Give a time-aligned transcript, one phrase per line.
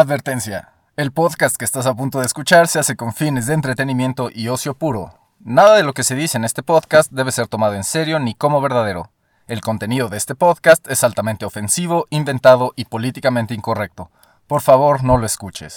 [0.00, 0.72] Advertencia.
[0.96, 4.48] El podcast que estás a punto de escuchar se hace con fines de entretenimiento y
[4.48, 5.12] ocio puro.
[5.40, 8.34] Nada de lo que se dice en este podcast debe ser tomado en serio ni
[8.34, 9.10] como verdadero.
[9.46, 14.10] El contenido de este podcast es altamente ofensivo, inventado y políticamente incorrecto.
[14.46, 15.74] Por favor, no lo escuches.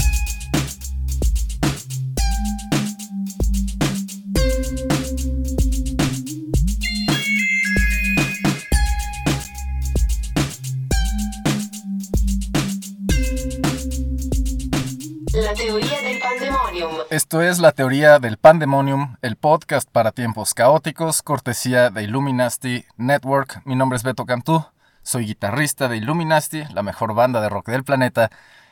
[17.13, 23.61] Esto es la teoría del Pandemonium, el podcast para tiempos caóticos, cortesía de Illuminati Network.
[23.65, 24.65] Mi nombre es Beto Cantú,
[25.03, 28.31] soy guitarrista de Illuminati, la mejor banda de rock del planeta,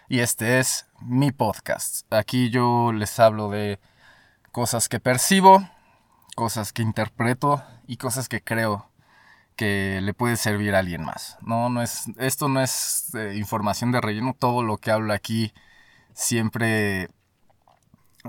[0.09, 2.11] y este es mi podcast.
[2.11, 3.79] Aquí yo les hablo de
[4.51, 5.69] cosas que percibo,
[6.35, 8.89] cosas que interpreto y cosas que creo
[9.55, 11.37] que le puede servir a alguien más.
[11.41, 15.53] No, no es, esto no es eh, información de relleno, todo lo que hablo aquí
[16.15, 17.09] siempre,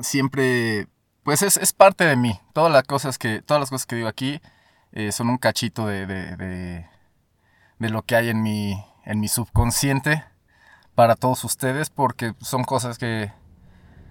[0.00, 0.86] siempre,
[1.22, 2.38] pues es, es parte de mí.
[2.52, 4.40] Todas las cosas que, todas las cosas que digo aquí
[4.92, 6.86] eh, son un cachito de, de, de,
[7.78, 10.24] de lo que hay en mi, en mi subconsciente
[10.94, 13.32] para todos ustedes, porque son cosas que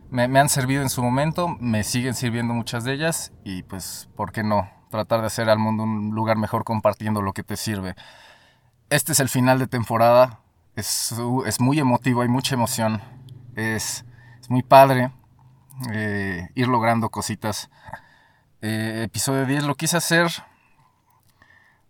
[0.09, 4.09] me, me han servido en su momento, me siguen sirviendo muchas de ellas, y pues,
[4.15, 4.69] ¿por qué no?
[4.89, 7.95] Tratar de hacer al mundo un lugar mejor compartiendo lo que te sirve.
[8.89, 10.41] Este es el final de temporada,
[10.75, 11.13] es,
[11.45, 13.01] es muy emotivo, hay mucha emoción
[13.55, 14.05] es,
[14.39, 15.11] es muy padre
[15.89, 17.69] eh, ir logrando cositas.
[18.61, 20.27] Eh, episodio 10 lo quise hacer.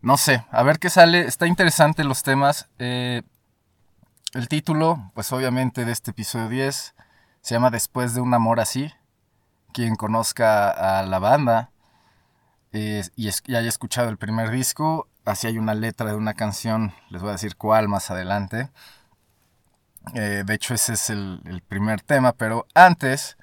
[0.01, 1.21] No sé, a ver qué sale.
[1.21, 2.69] Está interesante los temas.
[2.79, 3.23] Eh,
[4.33, 6.95] el título, pues obviamente de este episodio 10,
[7.41, 8.91] se llama Después de un amor así.
[9.73, 11.71] Quien conozca a la banda
[12.73, 17.29] y, haya escuchado el primer disco, así hay una letra de una canción, les voy
[17.29, 18.69] a decir cuál más adelante.
[20.13, 23.37] De hecho, ese es el, primer tema, pero antes,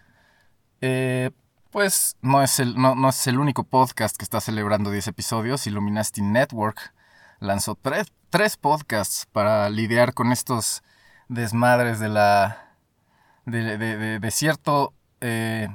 [0.81, 1.31] eh,
[1.71, 5.67] pues no es, el, no, no, es el único podcast que está celebrando 10 episodios.
[5.67, 6.95] Illuminati Network
[7.41, 10.83] lanzó tres, tres podcasts para lidiar con estos
[11.29, 12.75] desmadres de la.
[13.45, 15.69] de, cierto, eh,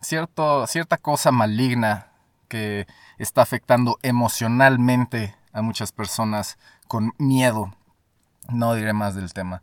[0.00, 0.66] cierto.
[0.66, 2.08] cierta cosa maligna
[2.48, 2.86] que
[3.18, 6.58] está afectando emocionalmente a muchas personas
[6.88, 7.74] con miedo.
[8.48, 9.62] No diré más del tema.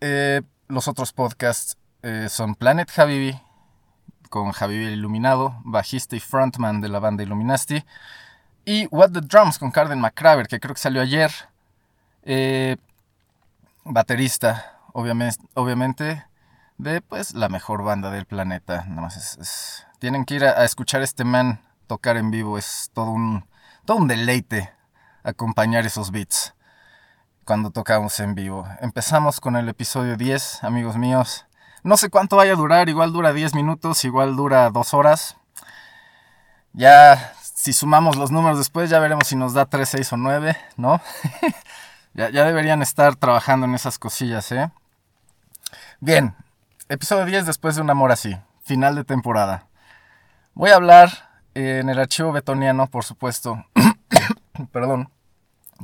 [0.00, 1.76] Eh, los otros podcasts
[2.28, 3.40] son Planet Habibi,
[4.32, 7.84] con Habibi Iluminado, bajista y frontman de la banda Illuminati,
[8.64, 11.30] y What the Drums con Carden McCraver, que creo que salió ayer.
[12.22, 12.78] Eh,
[13.84, 16.24] baterista, obviamente,
[16.78, 18.86] de pues la mejor banda del planeta.
[18.88, 23.10] Nada más es, tienen que ir a, escuchar este man tocar en vivo, es todo
[23.10, 23.44] un,
[23.84, 24.72] todo un deleite
[25.24, 26.54] acompañar esos beats
[27.44, 28.66] cuando tocamos en vivo.
[28.80, 31.44] Empezamos con el episodio 10, amigos míos.
[31.82, 35.36] No sé cuánto vaya a durar, igual dura 10 minutos, igual dura 2 horas.
[36.72, 40.56] Ya, si sumamos los números después, ya veremos si nos da 3, 6 o 9,
[40.76, 41.00] ¿no?
[42.14, 44.70] ya, deberían estar trabajando en esas cosillas, ¿eh?
[46.00, 46.34] Bien,
[46.88, 49.66] episodio 10 después de un amor así, final de temporada.
[50.54, 51.10] Voy a hablar
[51.54, 53.64] eh, en el archivo betoniano, por supuesto.
[54.72, 55.10] Perdón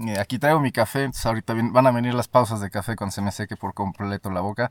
[0.06, 3.22] eh, aquí traigo mi café, ahorita van a venir las pausas de café cuando se
[3.22, 4.70] me seque por completo la boca.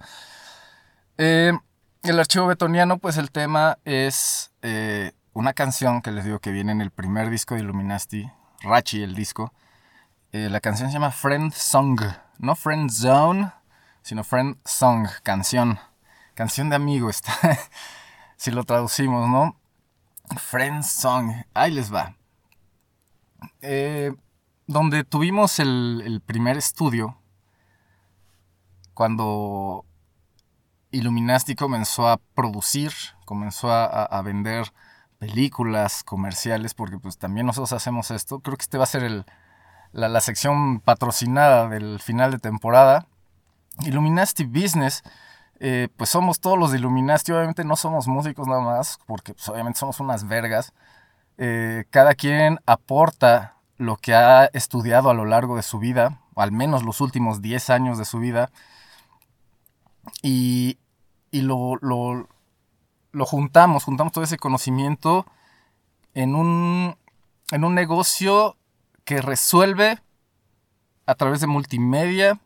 [1.17, 1.51] Eh,
[2.03, 6.71] el archivo betoniano, pues el tema es eh, una canción que les digo que viene
[6.71, 8.29] en el primer disco de Illuminati,
[8.61, 9.51] Rachi el disco.
[10.31, 11.99] Eh, la canción se llama Friend Song,
[12.37, 13.51] no Friend Zone,
[14.03, 15.79] sino Friend Song, canción.
[16.35, 17.33] Canción de amigo está,
[18.35, 19.59] si lo traducimos, ¿no?
[20.37, 22.15] Friend Song, ahí les va.
[23.61, 24.13] Eh,
[24.67, 27.17] donde tuvimos el, el, primer estudio,
[28.93, 29.85] cuando
[30.97, 32.91] Illuminati comenzó a producir,
[33.25, 34.71] comenzó a, vender
[35.19, 38.39] películas comerciales, porque pues también nosotros hacemos esto.
[38.39, 39.25] Creo que este va a ser el,
[39.91, 43.07] la, la, sección patrocinada del final de temporada.
[43.85, 45.03] Illuminati Business,
[45.59, 49.47] eh, pues somos todos los de Illuminati, obviamente no somos músicos nada más, porque pues,
[49.49, 50.73] obviamente somos unas vergas.
[51.37, 56.41] Eh, cada quien aporta lo que ha estudiado a lo largo de su vida, o
[56.41, 58.49] al menos los últimos 10 años de su vida,
[60.21, 60.77] y,
[61.37, 65.25] y lo, lo, juntamos, juntamos todo ese conocimiento
[66.13, 66.97] en un,
[67.51, 68.57] en un negocio
[69.03, 69.99] que resuelve
[71.05, 72.39] a través de multimedia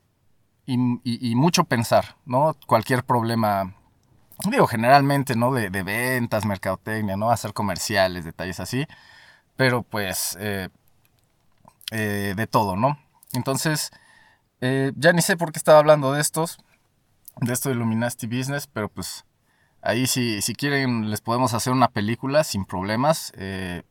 [0.65, 2.55] y, mucho pensar, ¿no?
[2.65, 3.75] Cualquier problema,
[4.49, 5.51] digo, generalmente, ¿no?
[5.51, 7.29] De, de ventas, mercadotecnia, ¿no?
[7.29, 8.87] Hacer comerciales, detalles así,
[9.57, 10.37] pero pues...
[10.39, 10.69] Eh,
[11.91, 12.97] eh, de todo, ¿no?
[13.33, 13.91] Entonces,
[14.61, 16.57] eh, ya ni sé por qué estaba hablando de estos.
[17.39, 19.25] De esto de Business, pero pues
[19.81, 23.31] ahí si, si quieren les podemos hacer una película sin problemas.
[23.35, 23.83] Eh,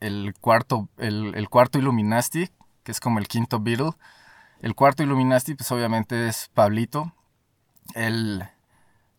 [0.00, 2.50] el, cuarto, el, el, cuarto Illuminati,
[2.82, 3.92] que es como el quinto Beatle.
[4.60, 7.12] El cuarto Illuminati, pues obviamente es Pablito.
[7.94, 8.44] Él,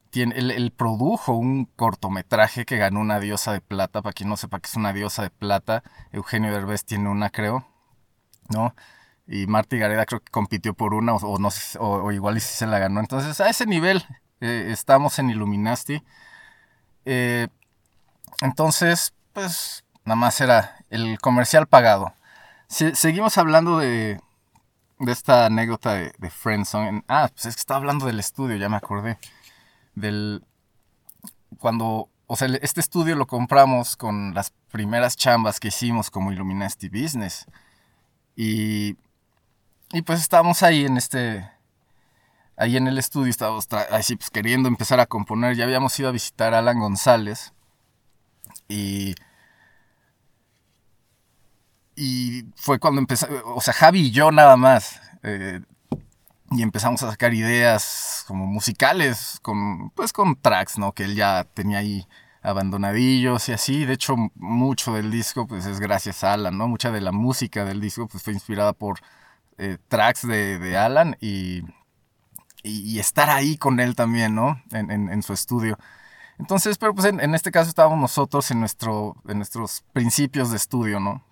[0.09, 4.01] tiene, él, produjo un cortometraje que ganó una diosa de plata.
[4.01, 7.65] Para quien no sepa que es una diosa de plata, Eugenio Derbez tiene una, creo.
[8.49, 8.75] ¿No?
[9.27, 11.49] Y Marty Gareda creo que compitió por una o, no
[11.79, 12.99] o, igual y si se la ganó.
[12.99, 14.03] Entonces a ese nivel
[14.41, 16.03] eh, estamos en Illuminati.
[17.05, 17.47] Eh,
[18.41, 22.13] entonces, pues nada más era el comercial pagado.
[22.67, 24.19] seguimos hablando de,
[24.99, 27.03] de esta anécdota de, de Friendzone.
[27.07, 29.17] Ah, pues es que estaba hablando del estudio, ya me acordé.
[29.95, 30.43] Del.
[31.59, 32.09] Cuando.
[32.27, 37.45] O sea, este estudio lo compramos con las primeras chambas que hicimos como Illuminati Business.
[38.35, 38.97] Y
[39.93, 41.49] y pues estábamos ahí en este.
[42.57, 45.55] Ahí en el estudio, estábamos así pues queriendo empezar a componer.
[45.55, 47.53] Ya habíamos ido a visitar a Alan González.
[48.67, 49.15] Y.
[51.95, 53.27] Y fue cuando empezó.
[53.45, 54.99] O sea, Javi y yo nada más.
[55.21, 55.61] Eh,
[56.51, 60.93] y empezamos a sacar ideas como musicales, con, pues con tracks, ¿no?
[60.93, 62.07] Que él ya tenía ahí
[62.41, 63.85] abandonadillos y así.
[63.85, 66.67] De hecho, mucho del disco, pues es gracias a Alan, ¿no?
[66.67, 68.99] Mucha de la música del disco, pues fue inspirada por
[69.57, 71.61] eh, tracks de, Alan y,
[72.63, 74.61] y, estar ahí con él también, ¿no?
[74.71, 75.77] En, su estudio.
[76.39, 80.99] Entonces, pero pues en, este caso estábamos nosotros en, nuestro, en nuestros principios de estudio,
[80.99, 81.23] ¿no?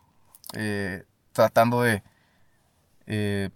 [0.53, 2.03] Eh, tratando de
[3.07, 3.49] eh,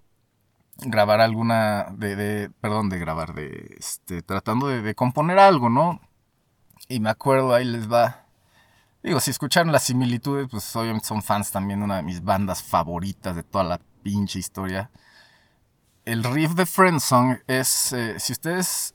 [0.77, 6.01] grabar alguna, de, perdón, de grabar, de, este, tratando de, de, componer algo, ¿no?
[6.87, 8.25] Y me acuerdo, ahí les va.
[9.03, 12.63] Digo, si escucharon las similitudes, pues obviamente son fans también de una de mis bandas
[12.63, 14.91] favoritas de toda la pinche historia.
[16.05, 18.93] El riff de Friendsong es, eh, si ustedes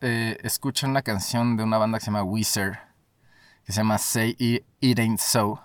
[0.00, 2.80] eh, escuchan una canción de una banda que se llama Weezer,
[3.64, 5.62] que se llama Say It, Ain't So,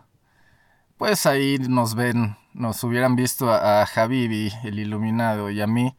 [0.97, 5.97] pues ahí nos ven, nos hubieran visto a, a Habibi, el iluminado, y a mí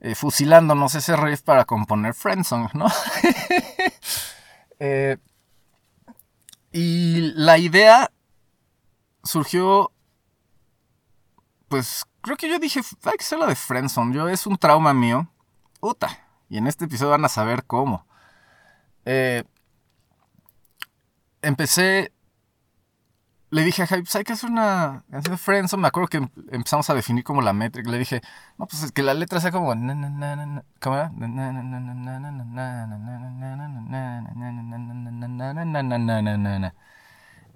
[0.00, 2.88] eh, fusilándonos ese riff para componer Friendsong, ¿no?
[6.72, 8.10] y la idea
[9.24, 9.92] surgió
[11.68, 14.14] pues creo que yo dije, hay que ser la de Friendzone.
[14.14, 15.26] Yo es un trauma mío.
[15.80, 16.08] Puta.
[16.50, 18.06] Y en este episodio van a saber cómo.
[19.06, 19.44] Eh,
[21.40, 22.12] empecé.
[23.50, 25.80] Le dije a Javi, pues hay que hacer una canción de Friendzone.
[25.80, 27.90] Me acuerdo que empezamos a definir como la métrica.
[27.90, 28.20] Le dije,
[28.58, 29.68] no, pues es que la letra sea como.
[29.68, 31.10] ¿Cómo era?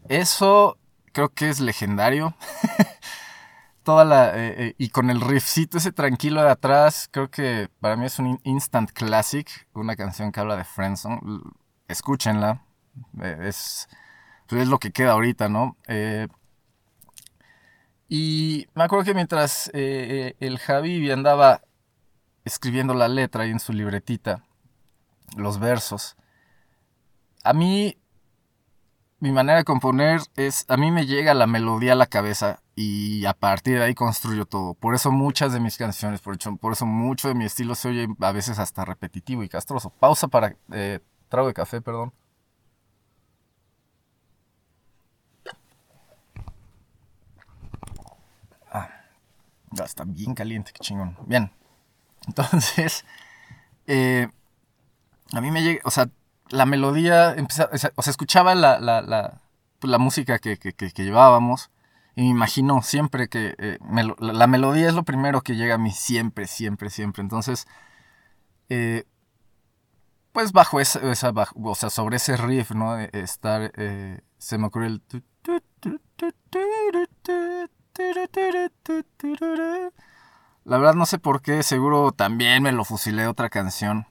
[0.09, 0.79] Eso
[1.13, 2.35] creo que es legendario
[3.83, 4.37] toda la.
[4.37, 8.19] Eh, eh, y con el riffcito ese tranquilo de atrás, creo que para mí es
[8.19, 9.69] un instant classic.
[9.75, 11.21] Una canción que habla de Friendzone.
[11.89, 12.63] Escúchenla.
[13.23, 13.89] Eh, es,
[14.49, 15.77] pues, es lo que queda ahorita, ¿no?
[18.09, 21.63] y me acuerdo que mientras el Javi andaba
[22.45, 24.45] escribiendo la letra ahí en su libretita,
[25.35, 26.17] los versos,
[27.43, 27.97] a mí
[29.19, 33.25] mi manera de componer es, a mí me llega la melodía a la cabeza y
[33.27, 34.75] a partir de ahí construyo todo.
[34.75, 37.89] Por eso muchas de mis canciones, por, hecho, por eso mucho de mi estilo se
[37.89, 39.91] oye a veces hasta repetitivo y castroso.
[39.91, 42.13] Pausa para eh, trago de café, perdón.
[48.71, 48.89] Ah,
[49.85, 51.17] está bien caliente, qué chingón.
[51.27, 51.51] Bien,
[52.27, 53.05] entonces,
[53.87, 54.29] eh,
[55.33, 56.09] a mí me llega, o sea,
[56.51, 59.41] la melodía, o, sea, escuchaba la, la, la,
[59.79, 61.71] pues, la música que, que, que, llevábamos
[62.15, 63.79] y me imagino siempre que eh,
[64.19, 67.23] la, melodía es lo primero que llega a mí, siempre, siempre, siempre.
[67.23, 67.67] Entonces,
[68.69, 69.05] eh,
[70.33, 71.01] pues bajo esa,
[71.55, 72.99] o sea, sobre ese riff, ¿no?
[72.99, 75.03] Estar, eh, se me ocurrió el...
[80.65, 84.07] La verdad no sé por qué, seguro también me lo fusilé otra canción.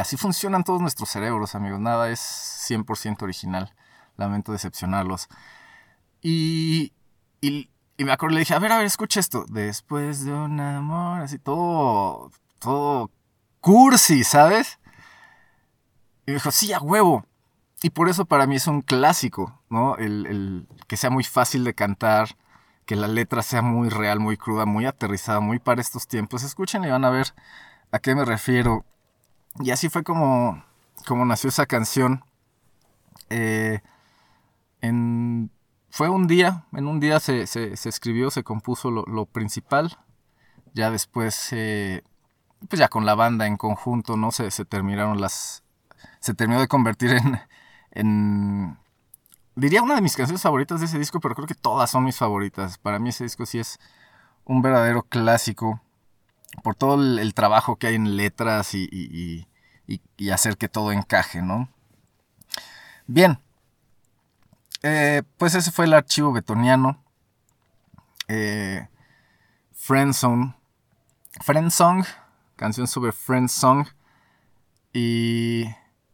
[0.00, 1.78] Así funcionan todos nuestros cerebros, amigos.
[1.78, 2.20] Nada es
[2.68, 3.72] 100% original.
[4.16, 5.28] Lamento decepcionarlos.
[6.22, 6.92] Y,
[7.40, 9.44] y, me acuerdo, le dije, a ver, a ver, escucha esto.
[9.48, 13.10] Después de un amor, así todo, todo
[13.60, 14.78] cursi, ¿sabes?
[16.26, 17.24] Y me dijo, sí, a huevo.
[17.82, 19.96] Y por eso para mí es un clásico, ¿no?
[19.96, 22.36] El, el, que sea muy fácil de cantar,
[22.84, 26.42] que la letra sea muy real, muy cruda, muy aterrizada, muy para estos tiempos.
[26.42, 27.34] Escuchen y van a ver
[27.90, 28.84] a qué me refiero.
[29.60, 30.62] Y así fue como,
[31.06, 32.24] como nació esa canción.
[33.30, 33.80] Eh,
[35.90, 39.98] fue un día, en un día se, escribió, se compuso lo, principal.
[40.72, 41.52] Ya después
[42.68, 44.30] pues ya con la banda en conjunto, ¿no?
[44.32, 45.62] Se, se terminaron las...
[46.20, 47.40] Se terminó de convertir en,
[47.92, 48.78] en...
[49.56, 52.16] Diría una de mis canciones favoritas de ese disco, pero creo que todas son mis
[52.16, 52.78] favoritas.
[52.78, 53.78] Para mí ese disco sí es
[54.44, 55.80] un verdadero clásico
[56.62, 59.46] por todo el, el trabajo que hay en letras y, y,
[59.86, 61.68] y, y, hacer que todo encaje, ¿no?
[63.06, 63.38] Bien,
[64.82, 67.02] eh, pues ese fue el archivo betoniano.
[68.28, 68.88] Eh,
[69.72, 70.54] Friendzone.
[71.42, 72.04] Friendsong,
[72.56, 73.86] canción sobre Friendsong.
[74.92, 75.66] Y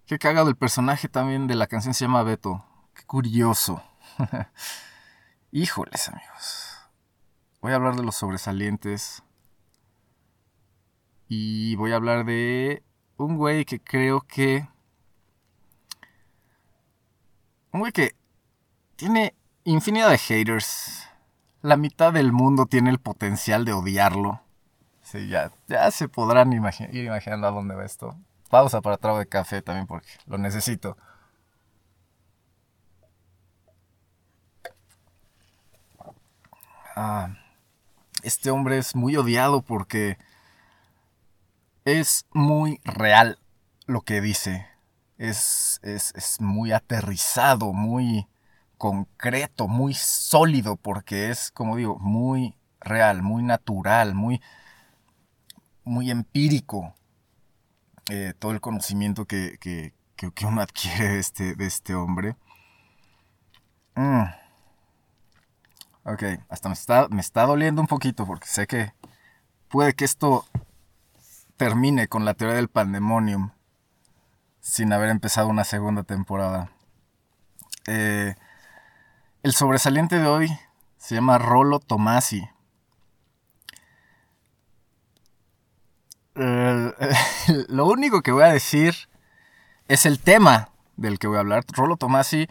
[0.06, 2.64] qué cagado el personaje también de la canción se llama Beto.
[2.94, 3.82] Qué curioso.
[5.52, 6.76] Híjoles, amigos.
[7.60, 9.22] Voy a hablar de los sobresalientes.
[11.28, 12.82] Y voy a hablar de
[13.16, 14.68] un güey que creo que...
[17.72, 18.14] Un güey que
[18.96, 19.34] tiene
[19.64, 21.08] infinidad de haters.
[21.62, 24.40] La mitad del mundo tiene el potencial de odiarlo.
[25.02, 28.16] Sí, ya, ya se podrán imagi ir imaginando a dónde va esto.
[28.50, 30.96] Pausa para trago de café también porque lo necesito.
[36.96, 37.36] Ah,
[38.22, 40.18] este hombre es muy odiado porque
[41.84, 43.38] es muy real
[43.86, 44.66] lo que dice.
[45.18, 48.26] Es, es, es muy aterrizado, muy
[48.78, 54.40] concreto, muy sólido, porque es, como digo, muy real, muy natural, muy,
[55.84, 56.94] muy empírico.
[58.08, 62.36] Eh, todo el conocimiento que, que, que, uno adquiere de este, de este hombre.
[63.96, 64.24] Mm.
[66.04, 68.92] Ok, hasta me está, me está doliendo un poquito porque sé que
[69.68, 70.44] puede que esto
[71.56, 73.50] termine con la teoría del pandemonium
[74.60, 76.70] sin haber empezado una segunda temporada.
[77.86, 78.36] Eh,
[79.46, 80.48] el sobresaliente de hoy
[80.98, 82.48] se llama Rolo Tomasi.
[87.68, 88.96] lo único que voy a decir
[89.86, 91.64] es el tema del que voy a hablar.
[91.68, 92.48] Rolo Tomasi,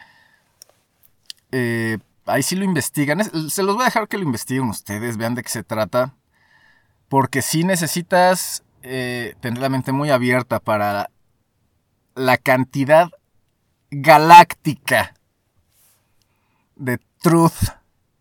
[1.51, 3.25] eh, ahí sí lo investigan.
[3.49, 6.15] Se los voy a dejar que lo investiguen ustedes, vean de qué se trata.
[7.09, 11.09] Porque sí necesitas eh, tener la mente muy abierta para
[12.15, 13.09] la cantidad
[13.91, 15.13] galáctica
[16.75, 17.69] de truth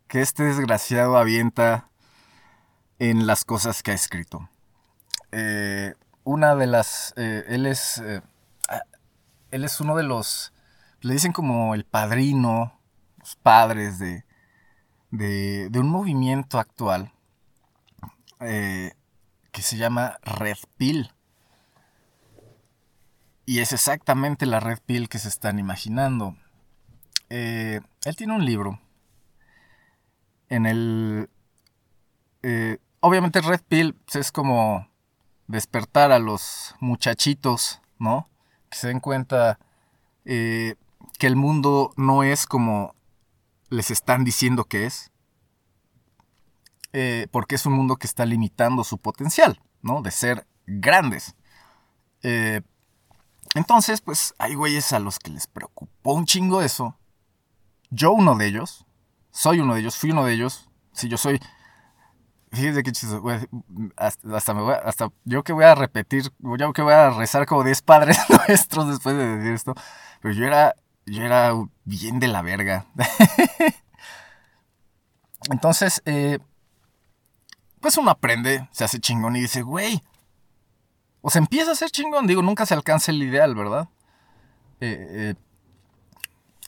[0.08, 1.88] que este desgraciado avienta
[2.98, 4.48] en las cosas que ha escrito.
[5.32, 7.12] Eh, una de las...
[7.16, 7.98] Eh, él es...
[7.98, 8.22] Eh,
[9.50, 10.52] él es uno de los...
[11.00, 12.80] Le dicen como el padrino,
[13.18, 14.24] los padres de,
[15.10, 17.12] de, de un movimiento actual
[18.38, 21.12] que se llama Red Pill.
[23.46, 26.36] Y es exactamente la Red Pill que se están imaginando.
[27.30, 28.80] Eh, él tiene un libro
[30.48, 31.30] en el...
[32.42, 34.88] Eh, obviamente Red Pill es como
[35.46, 38.28] despertar a los muchachitos, ¿no?
[38.68, 39.58] Que se den cuenta
[40.26, 40.74] eh,
[41.18, 42.94] que el mundo no es como
[43.70, 45.10] les están diciendo que es.
[47.30, 50.02] porque es un mundo que está limitando su potencial, ¿no?
[50.02, 51.34] De ser grandes.
[53.54, 56.96] entonces, pues hay güeyes a los que les preocupó un chingo eso
[57.90, 58.86] yo uno de ellos,
[59.30, 61.40] soy uno de ellos, fui uno de ellos, si yo soy...
[62.52, 63.24] Fíjense qué chistoso,
[63.96, 67.64] hasta, me voy hasta yo que voy a repetir, yo que voy a rezar como
[67.64, 68.16] 10 padres
[68.48, 69.74] nuestros después de decir esto,
[70.20, 71.52] pero yo era, yo era
[71.84, 72.86] bien de la verga.
[75.50, 76.38] Entonces, eh,
[77.80, 80.00] pues uno aprende, se hace chingón y dice, güey,
[81.20, 83.88] o se empieza a ser chingón, digo, nunca se alcanza el ideal, ¿verdad?
[84.80, 85.34] Eh, eh,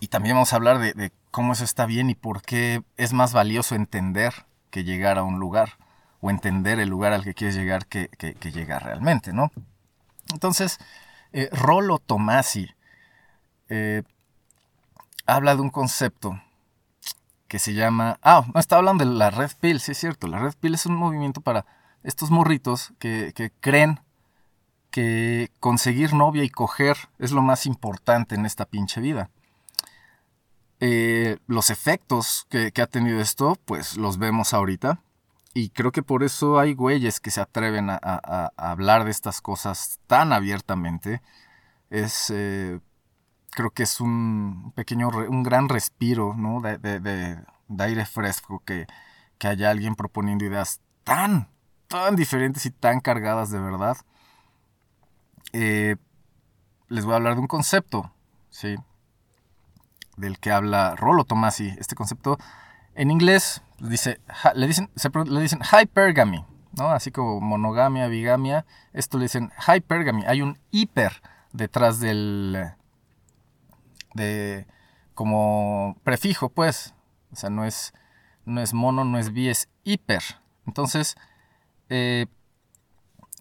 [0.01, 3.33] y también vamos a hablar de, cómo eso está bien y por qué es más
[3.33, 5.79] valioso entender que llegar a un lugar
[6.21, 8.09] o entender el lugar al que quieres llegar que,
[8.53, 9.51] llegar realmente, ¿no?
[10.33, 10.79] Entonces,
[11.33, 12.69] eh, Rolo Tomasi
[13.69, 14.03] eh,
[15.27, 16.41] habla de un concepto
[17.49, 18.19] que se llama...
[18.23, 20.27] Ah, no, está hablando de la Red Pill, sí es cierto.
[20.27, 21.65] La Red Pill es un movimiento para
[22.03, 24.01] estos morritos que, que creen
[24.91, 29.31] que conseguir novia y coger es lo más importante en esta pinche vida.
[30.81, 35.01] Eh, los efectos que, ha tenido esto, pues los vemos ahorita.
[35.55, 40.01] Y creo que por eso hay güeyes que se atreven a, hablar de estas cosas
[40.07, 41.23] tan abiertamente.
[41.89, 42.81] Es, eh,
[43.51, 46.61] creo que es un pequeño, un gran respiro, ¿no?
[46.61, 47.39] De,
[47.79, 48.87] aire fresco que,
[49.39, 51.49] que haya alguien proponiendo ideas tan,
[51.89, 53.97] tan diferentes y tan cargadas de verdad.
[55.53, 55.97] Eh,
[56.89, 58.13] les voy a hablar de un concepto,
[58.51, 58.77] ¿sí?
[60.17, 61.69] Del que habla Rolo Tomasi.
[61.79, 62.39] Este concepto
[62.95, 64.21] en inglés dice,
[64.55, 64.91] le, dicen,
[65.27, 66.45] le dicen hypergamy.
[66.77, 66.89] ¿no?
[66.91, 70.25] Así como monogamia, bigamia, esto le dicen hypergamy.
[70.27, 72.73] Hay un hiper detrás del...
[74.15, 74.67] de...
[75.15, 76.95] como prefijo, pues.
[77.33, 77.93] O sea, no es,
[78.45, 80.23] no es mono, no es bi, es hiper.
[80.67, 81.17] Entonces,
[81.89, 82.27] eh,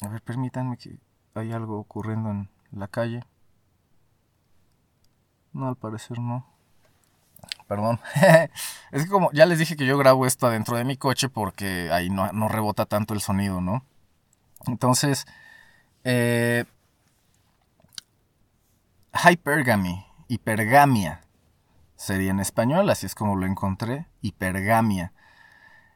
[0.01, 0.99] a ver, permítanme que
[1.33, 3.23] hay algo ocurriendo en la calle.
[5.53, 6.45] No, al parecer no.
[7.67, 7.99] Perdón.
[8.91, 11.89] es que como ya les dije que yo grabo esto adentro de mi coche porque
[11.91, 13.85] ahí no, rebota tanto el sonido, ¿no?
[14.67, 15.25] Entonces,
[16.03, 16.65] eh,
[19.13, 21.21] hypergamy, hipergamia
[21.95, 25.13] sería en español, así es como lo encontré, hipergamia.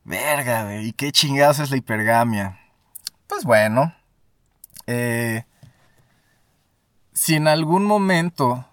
[0.04, 2.60] Verga, ¿y qué chingados es la hipergamia?
[3.28, 3.94] Pues bueno,
[4.88, 5.46] eh,
[7.14, 8.66] si en algún momento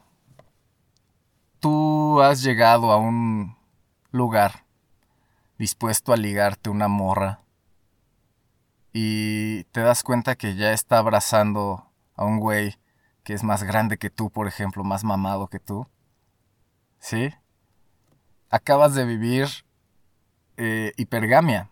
[1.67, 3.57] tú has llegado a un
[4.13, 4.65] lugar
[5.59, 7.41] dispuesto a ligarte una morra
[8.93, 12.79] y te das cuenta que ya está abrazando a un güey
[13.25, 15.89] que es más grande que tú, por ejemplo, más mamado que tú,
[17.01, 17.35] ¿sí?
[18.49, 19.49] Acabas de vivir
[20.59, 21.69] eh, hipergamia.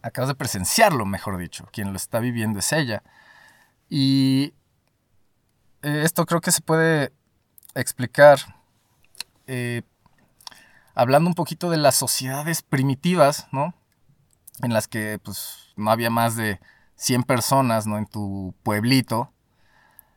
[0.00, 1.68] Acabas de presenciarlo, mejor dicho.
[1.72, 3.02] Quien lo está viviendo es ella.
[3.88, 4.54] Y
[5.82, 7.12] eh, esto creo que se puede
[7.74, 8.61] explicar
[9.54, 9.82] eh,
[10.94, 13.74] hablando un poquito de las sociedades primitivas, ¿no?
[14.62, 16.58] En las que pues no había más de
[16.96, 17.98] 100 personas, ¿no?
[17.98, 19.30] En tu pueblito.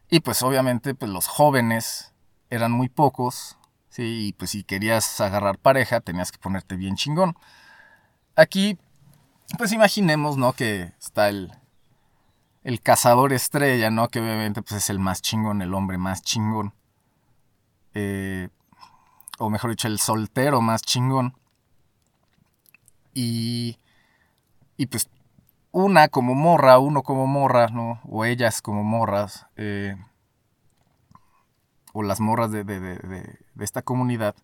[0.09, 2.13] Y pues obviamente pues los jóvenes
[2.49, 3.57] eran muy pocos,
[3.89, 4.27] ¿sí?
[4.27, 7.35] Y pues si querías agarrar pareja tenías que ponerte bien chingón.
[8.37, 8.77] Aquí
[9.57, 10.53] pues imaginemos, ¿no?
[10.53, 11.51] Que está el,
[12.63, 14.07] el cazador estrella, ¿no?
[14.07, 16.73] Que obviamente pues es el más chingón, el hombre más chingón.
[17.93, 18.47] Eh,
[19.37, 21.37] o mejor dicho, el soltero más chingón.
[23.13, 23.79] Y,
[24.77, 25.09] y pues
[25.71, 27.99] una como morra, uno como morra, ¿no?
[28.05, 29.95] O ellas como morras, eh,
[31.93, 34.35] o las morras de, de, de, de, esta comunidad,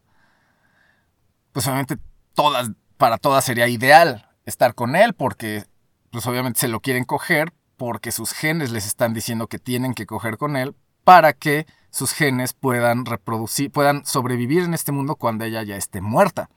[1.52, 1.98] pues obviamente
[2.34, 5.66] todas, para todas sería ideal estar con él porque
[6.12, 10.06] pues obviamente se lo quieren coger porque sus genes les están diciendo que tienen que
[10.06, 15.46] coger con él para que sus genes puedan reproducir, puedan sobrevivir en este mundo cuando
[15.46, 16.50] ella ya esté muerta.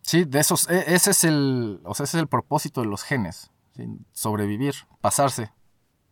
[0.00, 3.02] Sí, de esos, e, ese es el, o sea, ese es el propósito de los
[3.02, 3.50] genes,
[4.12, 5.52] sobrevivir, pasarse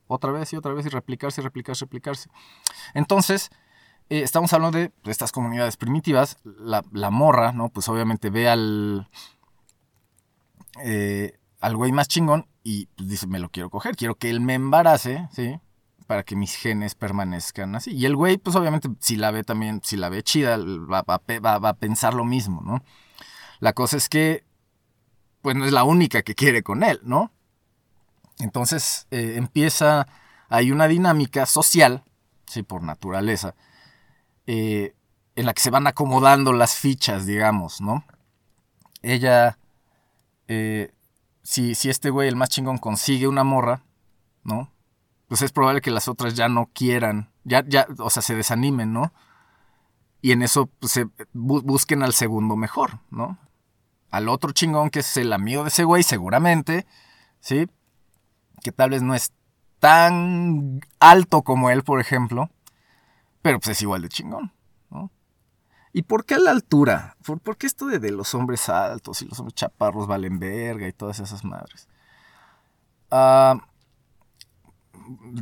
[0.09, 2.28] otra vez y otra vez y replicarse, replicarse, replicarse.
[2.94, 3.50] Entonces,
[4.11, 7.68] eh, estamos hablando de, estas comunidades primitivas, la, morra, ¿no?
[7.68, 9.09] Pues obviamente ve al,
[10.83, 14.40] eh, al güey más chingón y pues, dice, me lo quiero coger, quiero que él
[14.40, 15.61] me embarace, ¿sí?
[16.12, 17.92] Para que mis genes permanezcan así.
[17.92, 21.72] Y el güey, pues obviamente, si la ve también, si la ve chida, va, a
[21.72, 22.85] pensar lo mismo, ¿no?
[23.61, 24.44] La cosa es que,
[25.40, 27.33] pues no es la única que quiere con él, ¿no?
[28.40, 30.07] Entonces eh, empieza,
[30.51, 32.05] hay una dinámica social,
[32.46, 33.55] sí, por naturaleza,
[34.46, 34.94] eh,
[35.35, 38.05] en la que se van acomodando las fichas, digamos, ¿no?
[39.01, 39.57] Ella,
[40.46, 40.92] eh,
[41.42, 43.83] si, si este güey, el más chingón, consigue una morra,
[44.44, 44.70] ¿no?
[45.32, 48.92] Pues es probable que las otras ya no quieran, ya, ya, o sea, se desanimen,
[48.92, 49.14] ¿no?
[50.20, 53.38] Y en eso pues, se busquen al segundo mejor, ¿no?
[54.10, 56.86] Al otro chingón que es el amigo de ese güey, seguramente,
[57.40, 57.66] ¿sí?
[58.62, 59.32] Que tal vez no es
[59.78, 62.50] tan alto como él, por ejemplo,
[63.40, 64.52] pero pues es igual de chingón,
[64.90, 65.10] ¿no?
[65.94, 67.16] ¿Y por qué a la altura?
[67.24, 71.20] ¿Por, qué esto de, los hombres altos y los hombres chaparros valen verga y todas
[71.20, 71.88] esas madres?
[73.10, 73.58] Ah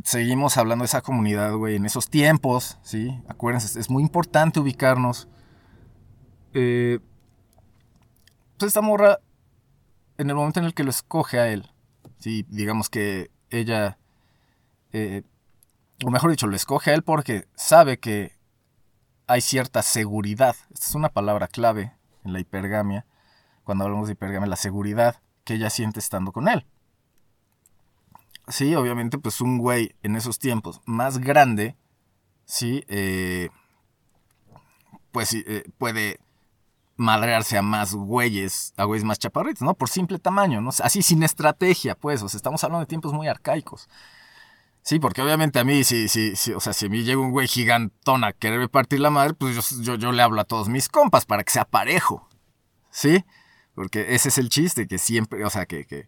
[0.03, 3.19] seguimos hablando de esa comunidad, güey, en esos tiempos, ¿sí?
[3.27, 5.27] Acuérdense, es muy importante ubicarnos.
[6.53, 6.99] Eh,
[8.57, 9.19] pues esta morra,
[10.17, 11.71] en el momento en el que lo escoge a él,
[12.19, 12.45] ¿sí?
[12.49, 13.97] Digamos que ella,
[14.93, 15.23] eh,
[16.05, 18.37] o mejor dicho, lo escoge a él porque sabe que
[19.27, 20.55] hay cierta seguridad.
[20.73, 21.93] Esta es una palabra clave
[22.23, 23.05] en la hipergamia.
[23.63, 26.65] Cuando hablamos de hipergamia, la seguridad que ella siente estando con él.
[28.47, 31.75] Sí, obviamente, pues un güey en esos tiempos más grande,
[32.45, 33.49] sí, eh,
[35.11, 36.19] pues eh, puede
[36.97, 39.73] madrearse a más güeyes, a güeyes más chaparritos, ¿no?
[39.73, 40.69] Por simple tamaño, ¿no?
[40.83, 43.89] Así sin estrategia, pues, o sea, estamos hablando de tiempos muy arcaicos.
[44.83, 47.31] Sí, porque obviamente a mí, si, si, si, o sea, si a mí llega un
[47.31, 50.89] güey gigantón a quererme partir la madre, pues yo, yo, le hablo a todos mis
[50.89, 52.27] compas para que sea parejo.
[52.89, 53.23] ¿Sí?
[53.75, 56.07] Porque ese es el chiste, que siempre, o sea, que, que,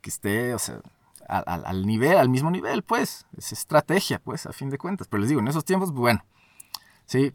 [0.00, 0.80] que esté, o sea,
[1.28, 3.26] al, nivel, al mismo nivel, pues.
[3.36, 5.08] Es estrategia, pues, a fin de cuentas.
[5.08, 6.24] Pero les digo, en esos tiempos, bueno,
[7.06, 7.32] sí,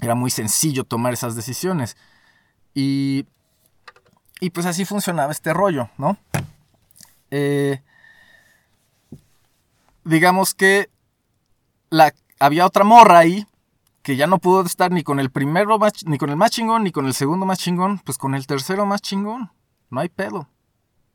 [0.00, 1.96] era muy sencillo tomar esas decisiones.
[2.74, 3.26] Y,
[4.40, 6.18] y pues así funcionaba este rollo, ¿no?
[7.36, 7.82] eh,
[10.04, 10.88] digamos que
[11.90, 13.46] la, había otra morra ahí
[14.02, 16.92] que ya no pudo estar ni con el primero ni con el más chingón, ni
[16.92, 19.50] con el segundo más chingón, pues con el tercero más chingón.
[19.90, 20.48] No hay pedo.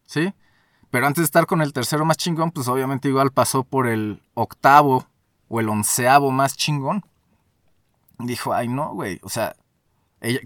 [0.06, 0.34] ¿Sí?
[0.92, 4.24] Pero antes de estar con el tercero más chingón, pues obviamente igual pasó por el
[4.34, 5.08] octavo
[5.48, 7.06] o el onceavo más chingón.
[8.18, 9.20] Dijo, ay no, güey.
[9.24, 9.56] O sea,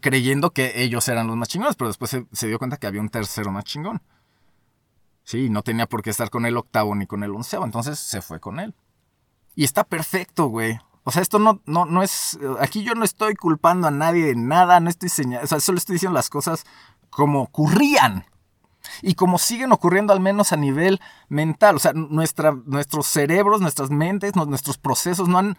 [0.01, 3.01] creyendo que ellos eran los más chingones, pero después se, se, dio cuenta que había
[3.01, 4.01] un tercero más chingón.
[5.23, 8.21] Sí, no tenía por qué estar con el octavo ni con el onceavo, entonces se
[8.21, 8.75] fue con él.
[9.55, 10.79] Y está perfecto, güey.
[11.05, 12.37] O sea, esto no, no, no es.
[12.59, 15.45] Aquí yo no estoy culpando a nadie de nada, no estoy señalando.
[15.45, 16.65] O sea, solo estoy diciendo las cosas
[17.09, 18.25] como ocurrían.
[19.01, 21.75] Y como siguen ocurriendo al menos a nivel mental.
[21.75, 25.57] O sea, nuestra, nuestros cerebros, nuestras mentes, nuestros procesos no han,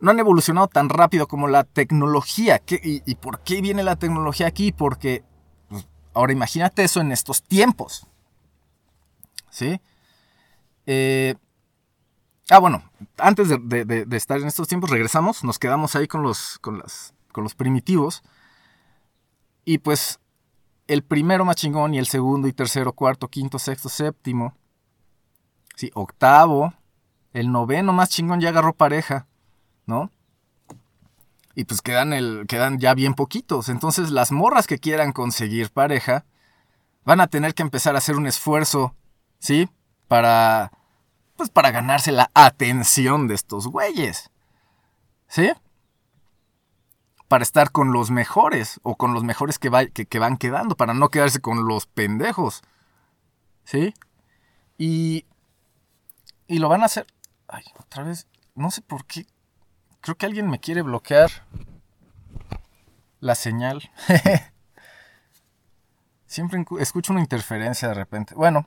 [0.00, 2.62] no han evolucionado tan rápido como la tecnología.
[2.68, 4.72] y, y, por qué viene la tecnología aquí?
[4.72, 5.24] Porque.
[5.68, 8.06] Pues, ahora imagínate eso en estos tiempos.
[9.50, 9.80] ¿Sí?
[10.86, 11.34] Eh,
[12.50, 12.82] Ah, bueno,
[13.16, 16.82] antes de, estar en estos tiempos regresamos, nos quedamos ahí con los, con,
[17.30, 18.24] con los primitivos.
[19.64, 20.18] Y pues
[20.90, 24.54] el primero más chingón y el segundo y tercero, cuarto, quinto, sexto, séptimo.
[25.76, 26.74] Sí, octavo.
[27.32, 29.28] El noveno más chingón ya agarró pareja,
[29.86, 30.10] ¿no?
[31.54, 33.68] Y pues quedan, el, quedan ya bien poquitos.
[33.68, 36.24] Entonces las morras que quieran conseguir pareja
[37.04, 38.96] van a tener que empezar a hacer un esfuerzo,
[39.38, 39.68] ¿sí?
[40.08, 40.72] Para
[41.36, 44.30] pues para ganarse la atención de estos güeyes.
[45.28, 45.52] ¿Sí?
[47.30, 51.10] Para estar con los mejores o con los mejores que, que, van quedando, para no
[51.10, 52.62] quedarse con los pendejos.
[53.62, 53.94] ¿Sí?
[54.78, 55.26] Y,
[56.48, 57.06] y lo van a hacer...
[57.46, 59.26] Ay, otra vez, no sé por qué.
[60.00, 61.30] Creo que alguien me quiere bloquear
[63.20, 63.92] la señal.
[66.26, 68.34] Siempre escucho una interferencia de repente.
[68.34, 68.66] Bueno,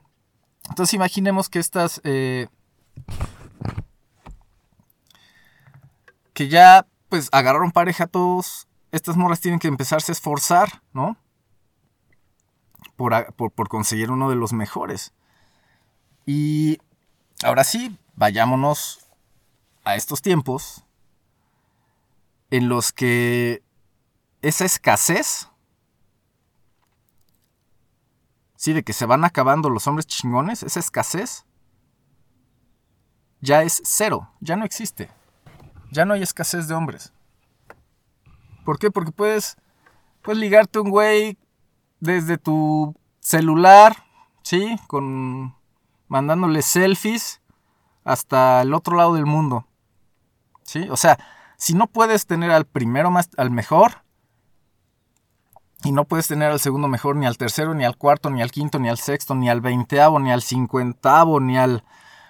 [0.70, 2.00] entonces imaginemos que estas...
[2.04, 2.48] Eh,
[6.32, 11.16] que ya pues agarraron pareja todos, estas morras tienen que empezarse a esforzar, ¿no?
[12.96, 15.12] Por, por, conseguir uno de los mejores.
[16.26, 16.80] Y
[17.44, 19.06] ahora sí, vayámonos
[19.84, 20.84] a estos tiempos
[22.50, 23.62] en los que
[24.42, 25.48] esa escasez,
[28.56, 31.46] sí, de que se van acabando los hombres chingones, esa escasez,
[33.40, 35.12] ya es cero, ya no existe.
[35.94, 37.12] Ya no hay escasez de hombres.
[38.64, 38.90] ¿Por qué?
[38.90, 39.56] Porque puedes,
[40.22, 41.38] puedes ligarte un güey
[42.00, 43.94] desde tu celular,
[44.42, 44.76] ¿sí?
[44.88, 45.54] Con
[46.08, 47.40] mandándole selfies
[48.02, 49.68] hasta el otro lado del mundo.
[50.64, 50.88] ¿Sí?
[50.90, 51.16] O sea,
[51.56, 54.02] si no puedes tener al primero más al mejor
[55.84, 58.50] y no puedes tener al segundo mejor ni al tercero ni al cuarto ni al
[58.50, 61.84] quinto ni al sexto ni al veinteavo ni al cincuentavo ni al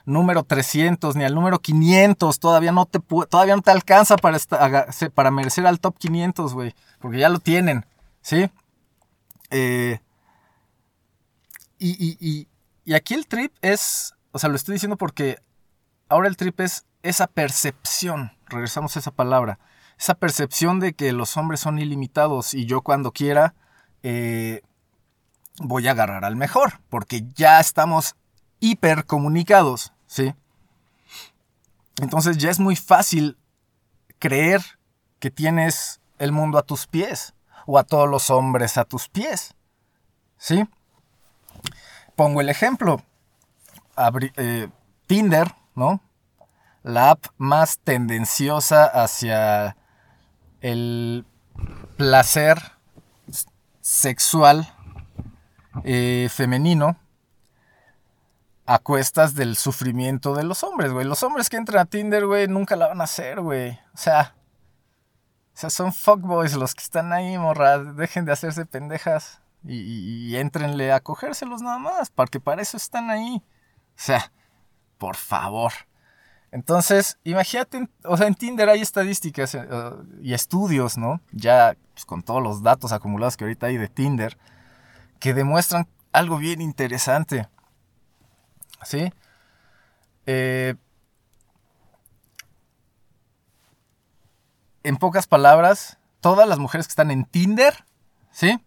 [0.05, 2.39] número 300 ni al número 500.
[2.39, 4.39] Todavía no te, todavía no te alcanza para,
[5.15, 6.75] para merecer al top 500, güey.
[7.01, 7.87] Porque ya lo tienen,
[8.23, 8.51] ¿sí?
[9.51, 10.01] Eh,
[11.79, 12.49] y,
[12.85, 15.39] y aquí el trip es, o sea, lo estoy diciendo porque
[16.09, 19.59] ahora el trip es esa percepción, regresamos a esa palabra,
[19.99, 23.55] esa percepción de que los hombres son ilimitados y yo cuando quiera
[24.03, 24.61] eh,
[25.59, 28.17] voy a agarrar al mejor, porque ya estamos
[28.61, 30.33] hipercomunicados, ¿sí?
[32.01, 33.37] Entonces ya es muy fácil
[34.21, 34.63] creer
[35.19, 37.35] que tienes el mundo a tus pies
[37.67, 39.57] o a todos los hombres a tus pies,
[40.37, 40.69] ¿sí?
[42.15, 43.03] Pongo el ejemplo,
[44.37, 44.69] eh,
[45.09, 46.01] Tinder, ¿no?
[46.85, 49.77] La app más tendenciosa hacia
[50.61, 51.27] el
[51.97, 52.63] placer
[53.81, 54.73] sexual
[55.83, 57.04] eh, femenino
[58.67, 61.07] a cuestas del sufrimiento de los hombres, güey.
[61.07, 63.73] Los hombres que entran a Tinder, güey, nunca la van a hacer, güey.
[63.93, 64.35] O sea,
[65.55, 67.79] o sea, son fuckboys los que están ahí, morra.
[67.79, 73.11] Dejen de hacerse pendejas y, y, entrenle a cogérselos nada más, porque para eso están
[73.11, 73.43] ahí.
[73.91, 74.33] O sea,
[74.99, 75.73] por favor.
[76.51, 79.67] Entonces, imagínate, o sea, en Tinder hay estadísticas eh,
[80.23, 81.21] y estudios, ¿no?
[81.33, 84.39] Ya pues, con todos los datos acumulados que ahorita hay de Tinder,
[85.19, 87.49] que demuestran algo bien interesante.
[88.85, 89.13] ¿Sí?
[90.27, 90.75] Eh,
[94.83, 97.85] en pocas palabras, todas las mujeres que están en Tinder,
[98.31, 98.61] ¿sí?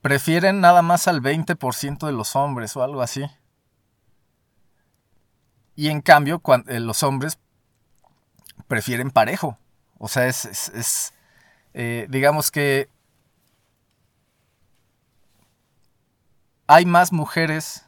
[0.00, 3.26] Prefieren nada más al 20% de los hombres o algo así.
[5.74, 7.38] Y en cambio, cuando, eh, los hombres
[8.68, 9.58] prefieren parejo.
[9.98, 11.12] O sea, es,
[11.74, 12.88] eh, digamos que
[16.66, 17.85] hay más mujeres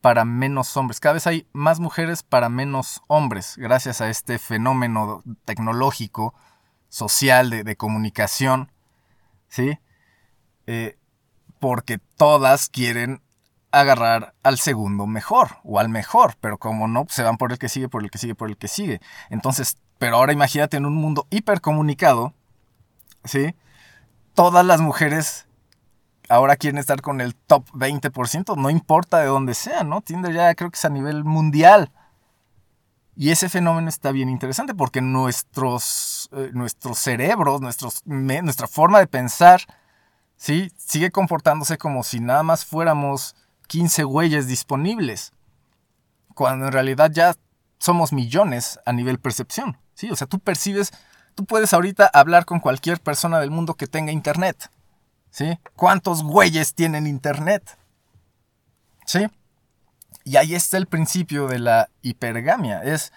[0.00, 1.00] para menos hombres.
[1.00, 6.34] Cada vez hay más mujeres para menos hombres, gracias a este fenómeno tecnológico,
[6.88, 8.72] social, de, comunicación,
[9.48, 9.78] ¿sí?
[10.66, 10.98] Eh,
[11.58, 13.22] porque todas quieren
[13.70, 17.68] agarrar al segundo mejor o al mejor, pero como no, se van por el que
[17.68, 19.00] sigue, por el que sigue, por el que sigue.
[19.28, 22.32] Entonces, pero ahora imagínate en un mundo hipercomunicado,
[23.24, 23.54] ¿sí?
[24.34, 25.46] Todas las mujeres
[26.30, 30.00] ahora quieren estar con el top 20%, no importa de dónde sea, ¿no?
[30.00, 31.90] Tinder ya creo que es a nivel mundial.
[33.16, 39.62] Y ese fenómeno está bien interesante porque nuestros, eh, nuestros cerebros, nuestra forma de pensar,
[40.36, 40.72] ¿sí?
[40.76, 43.34] Sigue comportándose como si nada más fuéramos
[43.66, 45.32] 15 güeyes disponibles.
[46.34, 47.34] Cuando en realidad ya
[47.78, 50.10] somos millones a nivel percepción, ¿sí?
[50.10, 50.92] O sea, tú percibes,
[51.34, 54.70] tú puedes ahorita hablar con cualquier persona del mundo que tenga internet.
[55.30, 55.58] ¿Sí?
[55.76, 57.78] ¿Cuántos güeyes tienen internet?
[59.06, 59.26] ¿Sí?
[60.24, 62.82] Y ahí está el principio de la hipergamia.
[62.82, 63.12] Es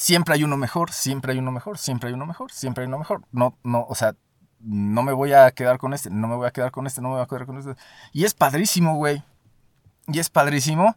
[0.00, 2.98] siempre hay uno mejor, siempre hay uno mejor, siempre hay uno mejor, siempre hay uno
[2.98, 3.22] mejor.
[3.32, 4.14] No, no, o sea,
[4.60, 7.08] no me voy a quedar con este, no me voy a quedar con este, no
[7.08, 7.74] me voy a quedar con este.
[8.12, 9.22] Y es padrísimo, güey.
[10.06, 10.96] Y es padrísimo,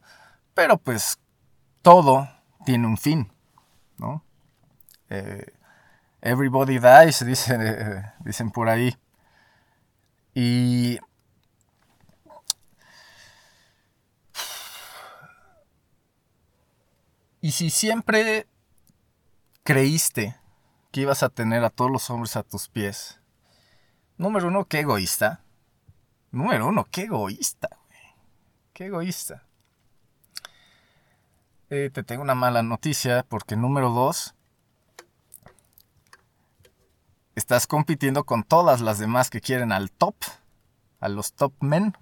[0.54, 1.20] pero pues
[1.82, 2.30] todo
[2.66, 3.32] tiene un fin,
[3.98, 4.24] ¿no?
[5.10, 5.54] Eh,
[6.22, 8.96] everybody dies, dice, dicen por ahí.
[10.34, 11.00] Y...
[17.42, 18.48] Y si siempre
[19.64, 20.38] creíste
[20.92, 23.20] que ibas a tener a todos los hombres a tus pies,
[24.18, 25.44] número uno, qué egoísta.
[26.32, 27.70] Número uno, qué egoísta,
[28.74, 29.44] Qué egoísta.
[31.70, 34.34] Eh, te tengo una mala noticia porque número dos,
[37.36, 40.16] estás compitiendo con todas las demás que quieren al top,
[41.00, 41.96] a los top men.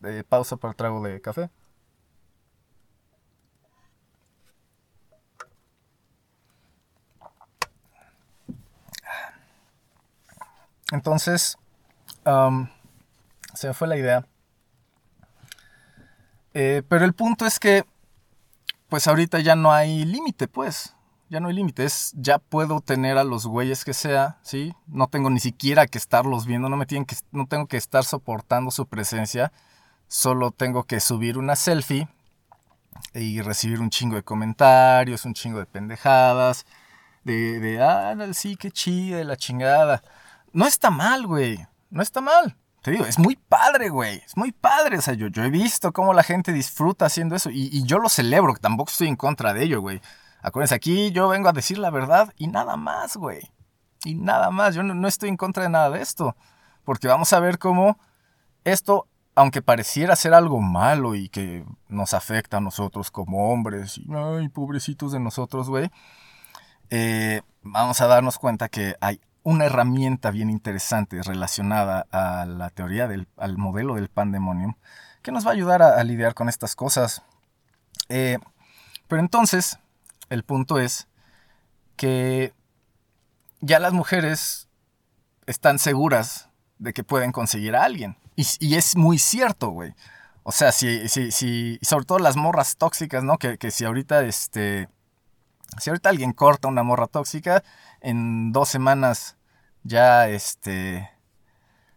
[0.00, 1.50] De pausa para el trago de café.
[10.92, 11.58] Entonces,
[13.54, 14.26] se me fue la idea.
[16.54, 17.84] Eh, pero el punto es que,
[18.88, 20.94] pues ahorita ya no hay límite, pues
[21.30, 24.74] ya no hay límites, ya puedo tener a los güeyes que sea, ¿sí?
[24.86, 28.04] No tengo ni siquiera que estarlos viendo, no me tienen que, no tengo que estar
[28.04, 29.52] soportando su presencia,
[30.06, 32.08] solo tengo que subir una selfie
[33.14, 36.66] y recibir un chingo de comentarios, un chingo de pendejadas,
[37.24, 40.02] de, de ah, sí, qué chida, la chingada.
[40.52, 42.56] No está mal, güey, no está mal.
[42.82, 44.22] Te digo, es muy padre, güey.
[44.24, 44.98] Es muy padre.
[44.98, 47.50] O sea, yo, he visto cómo la gente disfruta haciendo eso.
[47.50, 50.00] Y, y yo lo celebro, tampoco estoy en contra de ello, güey.
[50.40, 53.52] Acuérdense, aquí yo vengo a decir la verdad y nada más, güey.
[54.04, 54.74] Y nada más.
[54.74, 56.36] Yo no, estoy en contra de nada de esto.
[56.84, 57.98] Porque vamos a ver cómo
[58.64, 64.48] esto, aunque pareciera ser algo malo y que nos afecta a nosotros como hombres, y
[64.48, 65.90] pobrecitos de nosotros, güey,
[66.90, 73.06] eh, vamos a darnos cuenta que hay una herramienta bien interesante relacionada a la teoría
[73.08, 74.74] del al modelo del pandemonium
[75.22, 77.22] que nos va a ayudar a, lidiar con estas cosas.
[78.08, 78.38] Eh,
[79.08, 79.78] pero entonces,
[80.30, 81.08] el punto es
[81.96, 82.52] que
[83.60, 84.68] ya las mujeres
[85.46, 88.16] están seguras de que pueden conseguir a alguien.
[88.36, 89.94] Y, es muy cierto, güey.
[90.44, 93.36] O sea, si, si, si, sobre todo las morras tóxicas, ¿no?
[93.36, 94.88] Que, que si ahorita, este,
[95.78, 97.64] si ahorita alguien corta una morra tóxica,
[98.00, 99.36] en dos semanas
[99.82, 101.10] ya, este,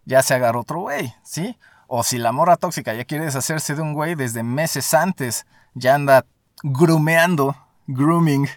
[0.05, 1.57] ya se agarra otro güey, ¿sí?
[1.85, 5.93] O si la morra tóxica ya quiere deshacerse de un güey desde meses antes, ya
[5.93, 6.25] anda
[6.63, 7.55] grumeando
[7.87, 8.47] grooming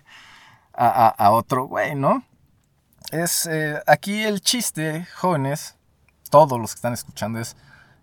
[0.72, 2.24] a, otro güey, ¿no?
[3.10, 5.76] Es eh, aquí el chiste, jóvenes,
[6.30, 7.56] todos los que están escuchando, es,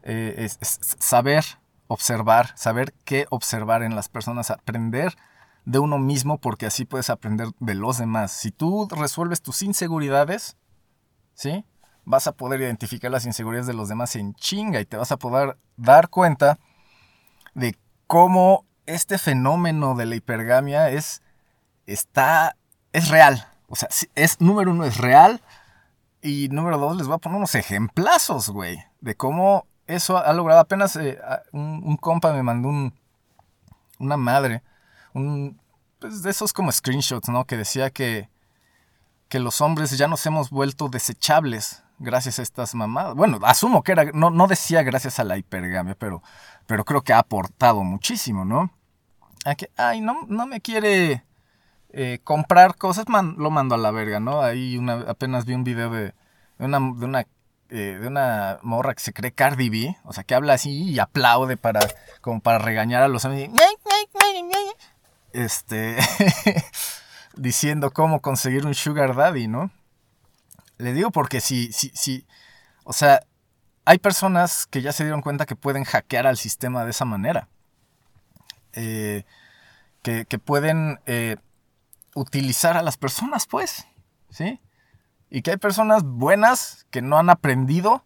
[0.04, 1.44] eh, saber
[1.88, 5.16] observar, saber qué observar en las personas, aprender
[5.66, 8.32] de uno mismo porque así puedes aprender de los demás.
[8.32, 10.58] Si tú resuelves tus inseguridades,
[11.34, 11.66] ¿sí?
[12.04, 15.18] Vas a poder identificar las inseguridades de los demás en chinga y te vas a
[15.18, 16.58] poder dar cuenta
[17.54, 21.22] de cómo este fenómeno de la hipergamia es,
[21.86, 22.56] está,
[22.94, 23.48] es real.
[23.68, 25.42] O sea, es, número uno, es real.
[26.22, 30.60] Y número dos, les voy a poner unos ejemplazos, güey, de cómo eso ha logrado.
[30.60, 31.20] Apenas eh,
[31.52, 32.94] un, compa me mandó un,
[33.98, 34.62] una madre,
[35.14, 35.60] un,
[36.00, 37.46] pues de esos como screenshots, ¿no?
[37.46, 38.30] Que decía que,
[39.30, 43.16] que los hombres ya nos hemos vuelto desechables gracias a estas mamadas.
[43.16, 46.22] Bueno, asumo que era, no, no decía gracias a la hipergamia, pero,
[46.68, 48.72] pero creo que ha aportado muchísimo, ¿no?
[49.46, 51.24] A que, ay, no, no me quiere
[51.90, 54.42] eh, comprar cosas, lo mando a la verga, ¿no?
[54.42, 56.14] Ahí una, apenas vi un video de,
[56.60, 57.26] una, de una
[57.74, 61.00] eh, de una morra que se cree Cardi B, o sea, que habla así y
[61.00, 61.80] aplaude para,
[62.20, 63.58] como para regañar a los amigos.
[65.32, 65.98] Este,
[67.38, 69.72] diciendo cómo conseguir un sugar daddy, ¿no?
[70.80, 72.28] Le digo porque si, si, si,
[72.84, 73.22] o sea,
[73.86, 77.48] hay personas que ya se dieron cuenta que pueden hackear al sistema de esa manera.
[78.74, 79.24] Eh,
[80.02, 81.38] que, pueden eh,
[82.16, 83.86] utilizar a las personas, pues,
[84.30, 84.60] ¿sí?
[85.30, 88.04] Y que hay personas buenas que no han aprendido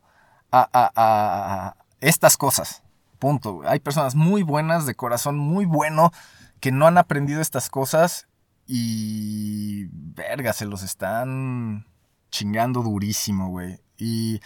[0.51, 2.83] a, estas cosas.
[3.19, 3.61] Punto.
[3.65, 6.11] Hay personas muy buenas, de corazón muy bueno,
[6.59, 8.27] que no han aprendido estas cosas
[8.67, 9.87] y...
[9.91, 11.87] Verga, se los están
[12.29, 13.81] chingando durísimo, güey.
[13.97, 14.39] Y...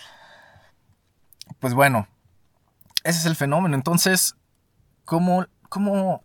[1.60, 2.08] Pues bueno,
[3.04, 3.76] ese es el fenómeno.
[3.76, 4.36] Entonces,
[5.04, 6.24] ¿cómo, cómo,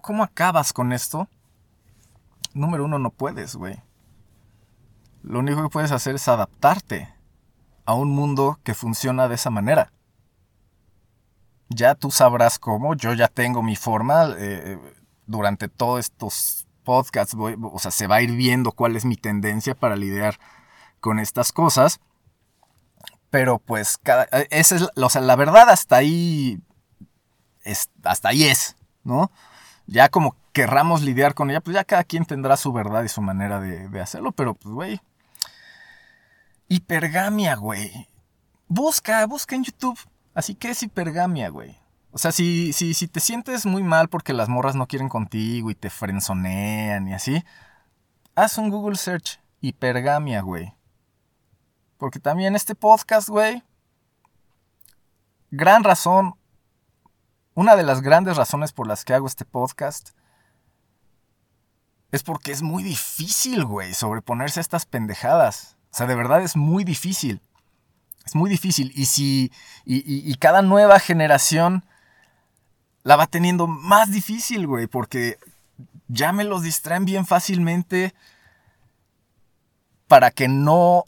[0.00, 1.28] cómo acabas con esto?
[2.54, 3.82] Número uno, no puedes, güey
[5.24, 7.08] lo único que puedes hacer es adaptarte
[7.86, 9.90] a un mundo que funciona de esa manera.
[11.70, 14.34] Ya tú sabrás cómo, yo ya tengo mi forma.
[14.36, 14.78] Eh,
[15.26, 19.74] durante todos estos podcasts, o sea, se va a ir viendo cuál es mi tendencia
[19.74, 20.38] para lidiar
[21.00, 22.00] con estas cosas.
[23.30, 26.60] Pero pues, cada, esa es, la verdad hasta ahí,
[27.64, 29.30] es, hasta ahí es, ¿no?
[29.86, 33.20] Ya como querramos lidiar con ella, pues ya cada quien tendrá su verdad y su
[33.20, 35.00] manera de, hacerlo, pero pues, güey,
[36.68, 38.08] Hipergamia, güey.
[38.68, 39.98] Busca, busca en YouTube.
[40.34, 41.78] Así que es hipergamia, güey.
[42.10, 45.70] O sea, si, si, si te sientes muy mal porque las morras no quieren contigo
[45.70, 47.44] y te frenzonean y así,
[48.34, 49.40] haz un Google search.
[49.60, 50.74] Hipergamia, güey.
[51.98, 53.62] Porque también este podcast, güey.
[55.50, 56.34] Gran razón.
[57.54, 60.10] Una de las grandes razones por las que hago este podcast
[62.10, 65.76] es porque es muy difícil, güey, sobreponerse a estas pendejadas.
[65.92, 67.40] O sea, de verdad es muy difícil.
[68.24, 68.92] Es muy difícil.
[68.94, 69.52] Y si.
[69.84, 71.84] Y, cada nueva generación
[73.02, 74.86] la va teniendo más difícil, güey.
[74.86, 75.38] Porque
[76.08, 78.14] ya me los distraen bien fácilmente.
[80.08, 81.04] Para que no.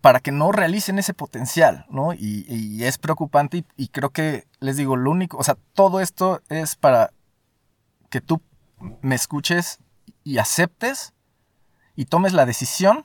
[0.00, 2.12] Para que no realicen ese potencial, ¿no?
[2.14, 3.64] Y, es preocupante.
[3.76, 5.38] y creo que les digo, lo único.
[5.38, 7.12] O sea, todo esto es para
[8.10, 8.42] que tú
[9.00, 9.78] me escuches
[10.24, 11.12] y aceptes
[11.94, 13.04] y tomes la decisión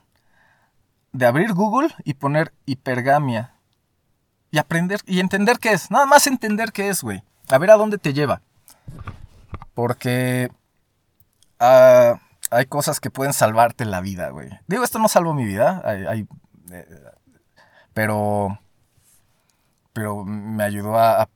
[1.11, 3.53] de abrir Google y poner hipergamia.
[4.49, 5.91] Y aprender y entender qué es.
[5.91, 7.21] Nada más entender qué es, güey.
[7.49, 8.41] A ver a dónde te lleva.
[9.73, 10.49] Porque
[11.59, 14.49] ah, hay cosas que pueden salvarte la vida, güey.
[14.67, 15.81] Digo, esto no salvó mi vida.
[15.85, 16.27] Hay,
[17.93, 18.59] pero.
[19.93, 21.27] Pero me ayudó a,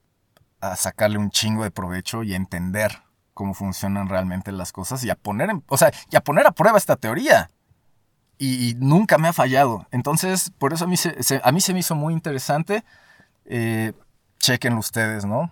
[0.59, 2.91] a, sacarle un chingo de provecho y a entender
[3.33, 6.77] cómo funcionan realmente las cosas y a poner, o sea, y a poner a prueba
[6.77, 7.49] esta teoría
[8.43, 9.85] y, nunca me ha fallado.
[9.91, 12.83] Entonces, por eso a mí se, a mí se me hizo muy interesante.
[13.45, 13.93] Eh,
[14.39, 15.51] chequenlo ustedes, ¿no?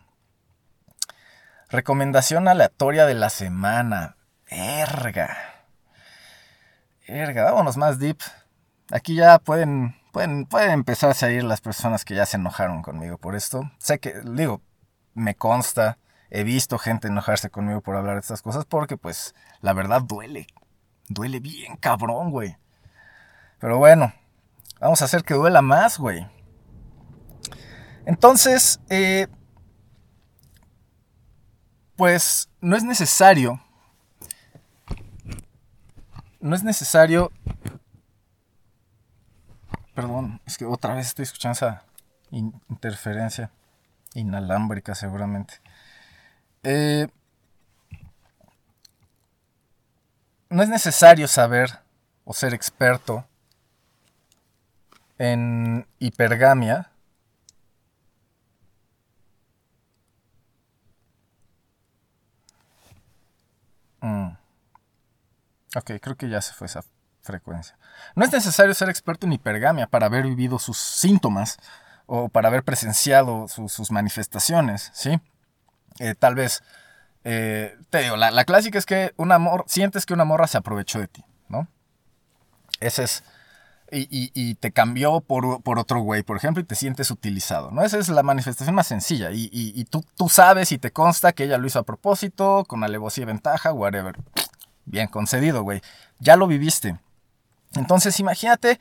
[1.70, 4.16] Recomendación aleatoria de la semana.
[4.48, 5.38] Erga.
[7.06, 8.18] Erga, vámonos más deep.
[8.92, 13.18] Aquí ya pueden, pueden, pueden empezarse a ir las personas que ya se enojaron conmigo
[13.18, 13.72] por esto.
[13.78, 14.62] Sé que, digo,
[15.14, 15.98] me consta,
[16.30, 20.48] he visto gente enojarse conmigo por hablar de estas cosas porque, pues, la verdad duele.
[21.08, 22.58] Duele bien cabrón, güey.
[23.60, 24.14] Pero bueno,
[24.80, 26.28] vamos a hacer que duela más, güey.
[28.06, 29.28] Entonces, eh,
[31.96, 33.62] pues no es necesario.
[36.40, 37.32] No es necesario.
[40.00, 41.84] Perdón, es que otra vez estoy escuchando esa
[42.32, 43.52] interferencia
[44.14, 45.56] inalámbrica seguramente.
[46.64, 47.10] Eh,
[50.50, 51.80] no es necesario saber
[52.24, 53.26] o ser experto
[55.18, 56.90] en hipergamia.
[64.02, 64.30] Mm.
[65.76, 66.84] Ok, creo que ya se fue esa
[67.22, 67.78] frecuencia.
[68.16, 71.58] No es necesario ser experto en hipergamia para haber vivido sus síntomas
[72.06, 75.20] o para haber presenciado sus manifestaciones, ¿sí?
[76.00, 76.64] Eh, tal vez,
[77.24, 81.00] eh, te digo, la, clásica es que un amor, sientes que una morra se aprovechó
[81.00, 81.68] de ti, ¿no?
[82.80, 83.24] Ese es
[83.92, 87.82] y, te cambió por, otro güey, por ejemplo, y te sientes utilizado, ¿no?
[87.82, 89.30] Esa es la manifestación más sencilla.
[89.32, 93.24] Y, tú, tú, sabes y te consta que ella lo hizo a propósito, con alevosía
[93.24, 94.16] y ventaja, whatever.
[94.86, 95.82] Bien concedido, güey.
[96.20, 97.00] Ya lo viviste.
[97.76, 98.80] Entonces imagínate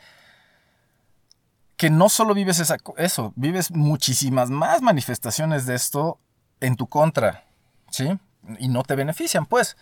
[1.76, 6.18] que no solo vives esa, eso, vives muchísimas más manifestaciones de esto
[6.60, 7.44] en tu contra,
[7.90, 8.18] ¿sí?
[8.58, 9.76] Y no te benefician, pues.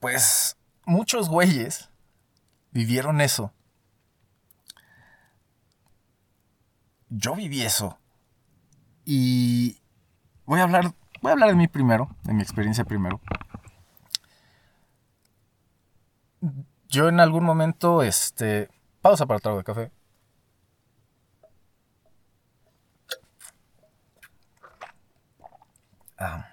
[0.00, 1.90] Pues muchos güeyes
[2.70, 3.52] vivieron eso.
[7.10, 7.98] Yo viví eso.
[9.04, 9.78] Y
[10.46, 13.20] voy a hablar, voy a hablar de mí primero, de mi experiencia primero
[16.92, 18.68] yo en algún momento, este,
[19.00, 19.92] pausa para el trago de café.
[26.18, 26.48] Ah.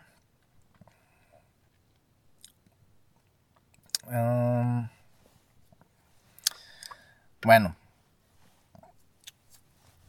[4.07, 4.89] Um,
[7.43, 7.75] bueno,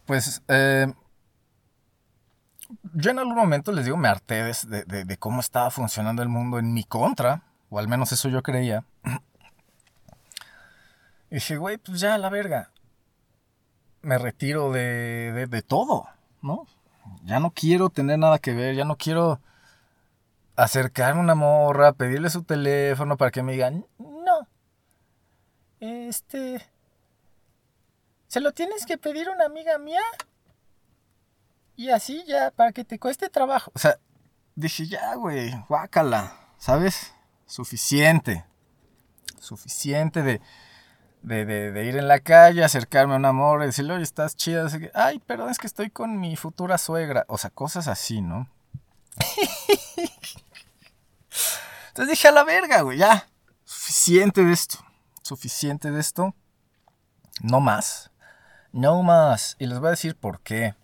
[0.07, 0.93] pues eh,
[2.95, 6.59] yo en algún momento les digo, me harté de, de, cómo estaba funcionando el mundo
[6.59, 8.85] en mi contra, o al menos eso yo creía.
[11.31, 12.73] Y dije, güey, pues ya, la verga.
[14.03, 16.09] Me retiro de, de, todo,
[16.43, 16.67] ¿no?
[17.25, 19.41] Ya no quiero tener nada que ver, ya no quiero
[20.57, 24.49] acercarme a una morra, pedirle su teléfono para que me digan, no,
[25.81, 26.67] este,
[28.27, 30.03] ¿se lo tienes que pedir a una amiga mía?
[31.77, 33.71] Y así ya, para que te cueste trabajo.
[33.75, 33.99] O sea,
[34.55, 37.15] dije, ya, güey, guácala, ¿sabes?
[37.47, 38.45] Suficiente.
[39.39, 40.41] Suficiente de,
[41.23, 44.67] de, ir en la calle, acercarme a un amor y decirle, oye, estás chida.
[44.95, 47.25] Ay, perdón, es que estoy con mi futura suegra.
[47.29, 48.49] O sea, cosas así, ¿no?
[51.89, 53.29] Entonces dije, a la verga, güey, ya.
[53.65, 54.79] Suficiente de esto.
[55.23, 56.35] Suficiente de esto.
[57.43, 58.11] No más.
[58.73, 59.57] No más.
[59.59, 60.75] Y les voy a decir por qué.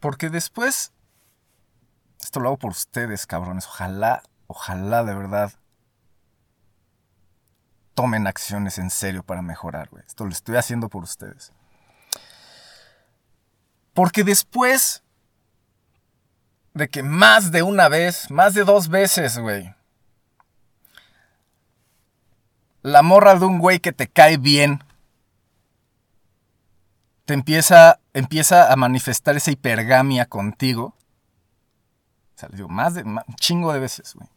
[0.00, 0.92] Porque después,
[2.20, 3.66] esto lo hago por ustedes, cabrones.
[3.66, 5.52] Ojalá, ojalá de verdad
[7.94, 10.04] tomen acciones en serio para mejorar, güey.
[10.06, 11.52] Esto lo estoy haciendo por ustedes.
[13.94, 15.02] Porque después
[16.74, 19.72] de que más de una vez, más de dos veces, güey,
[22.82, 24.82] la morra de un güey que te cae bien,
[27.24, 30.94] te empieza, empieza a manifestar esa hipergamia contigo.
[32.36, 34.28] O sea, les digo, más de, un chingo de veces, güey.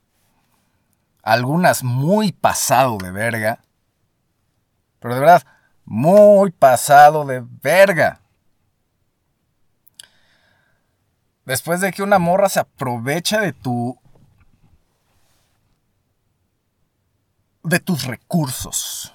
[1.28, 3.60] Algunas muy pasado de verga.
[5.00, 5.46] Pero de verdad,
[5.84, 8.22] muy pasado de verga.
[11.44, 14.00] Después de que una morra se aprovecha de tu.
[17.62, 19.14] de tus recursos.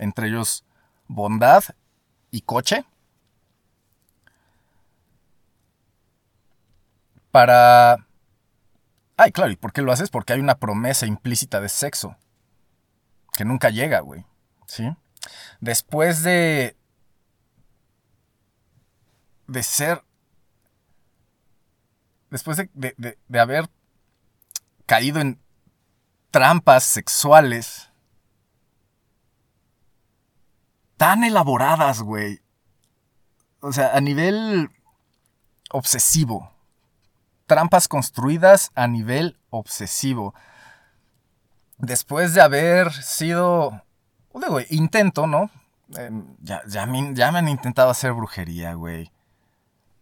[0.00, 0.64] Entre ellos
[1.06, 1.62] bondad
[2.32, 2.84] y coche
[7.30, 8.04] para...
[9.22, 10.10] Ay, claro, ¿y por qué lo haces?
[10.10, 12.16] Porque hay una promesa implícita de sexo
[13.34, 14.26] que nunca llega, güey.
[14.66, 14.90] ¿Sí?
[15.60, 16.76] Después de...
[19.46, 20.02] de ser...
[22.30, 23.70] Después de, de, de haber
[24.86, 25.40] caído en
[26.32, 27.92] trampas sexuales
[30.96, 32.40] tan elaboradas, güey.
[33.60, 34.68] O sea, a nivel
[35.70, 36.51] obsesivo.
[37.46, 40.34] Trampas construidas a nivel obsesivo.
[41.78, 43.82] Después de haber sido,
[44.34, 45.50] digo, intento, ¿no?
[45.96, 49.10] Em, ya, ya, me, ya me han intentado hacer brujería, güey.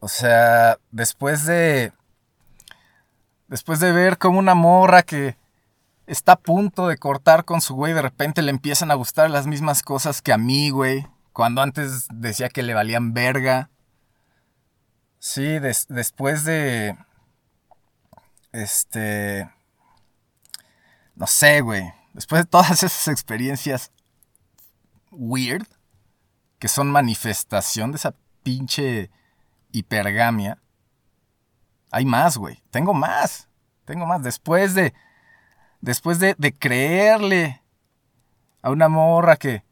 [0.01, 1.93] O sea, después de...
[3.49, 5.37] Después de ver como una morra que
[6.07, 9.47] está a punto de cortar con su güey, de repente le empiezan a gustar las
[9.47, 11.07] mismas cosas que a mí, güey.
[11.33, 13.71] Cuando antes decía que le valían verga.
[15.19, 16.97] Sí, después de...
[18.53, 19.51] Este...
[21.15, 21.93] No sé, güey.
[22.13, 23.93] Después de todas esas experiencias
[25.11, 25.67] weird,
[26.59, 29.11] que son manifestación de esa pinche
[29.73, 30.59] hipergamia,
[31.91, 32.63] hay más, güey.
[32.71, 33.49] Tengo más.
[33.85, 34.23] Tengo más.
[34.23, 34.95] Después de
[35.81, 37.63] después de, creerle
[38.63, 39.65] a una morra que,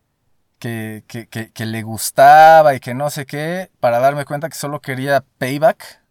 [0.58, 5.24] que, que, le gustaba y que no sé qué, para darme cuenta que solo quería
[5.38, 6.02] payback.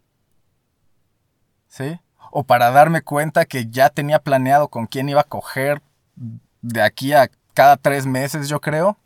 [1.66, 2.00] ¿Sí?
[2.30, 5.82] O para darme cuenta que ya tenía planeado con quién iba a coger
[6.62, 8.96] de aquí a cada tres meses, yo creo.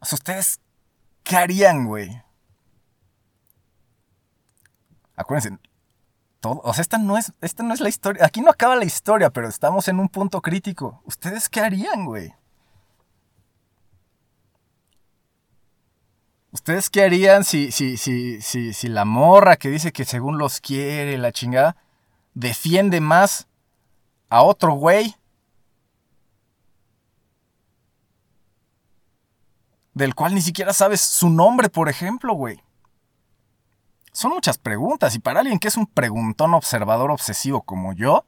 [0.00, 0.60] ¿Ustedes
[1.22, 2.22] qué harían, güey?
[5.14, 5.58] Acuérdense,
[6.42, 8.24] o sea, esta no, es, esta no es la historia.
[8.24, 11.02] Aquí no acaba la historia, pero estamos en un punto crítico.
[11.04, 12.34] ¿Ustedes qué harían, güey?
[16.52, 20.60] ¿Ustedes qué harían si, si, si, si, si la morra que dice que según los
[20.60, 21.76] quiere, la chingada,
[22.34, 23.46] defiende más
[24.28, 25.14] a otro güey?
[29.94, 32.60] Del cual ni siquiera sabes su nombre, por ejemplo, güey.
[34.12, 38.24] Son muchas preguntas y para alguien que es un preguntón observador obsesivo como yo,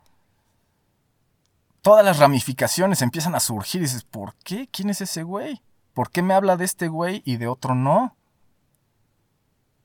[1.81, 4.69] todas las ramificaciones empiezan a surgir y dices, ¿por qué?
[4.71, 5.61] ¿Quién es ese güey?
[5.95, 8.17] ¿Por qué me habla de este güey y de otro no?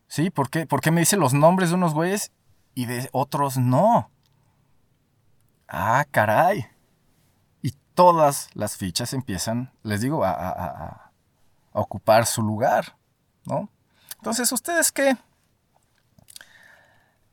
[0.08, 0.30] ¿Sí?
[0.30, 2.32] ¿Por qué, ¿Por qué me dice los nombres de unos güeyes
[2.76, 4.10] y de otros no?
[5.68, 6.66] Ah, caray.
[7.62, 11.12] Y todas las fichas empiezan, les digo, a,
[11.74, 12.98] ocupar su lugar,
[13.46, 13.70] ¿no?
[14.16, 15.18] Entonces, ¿ustedes qué?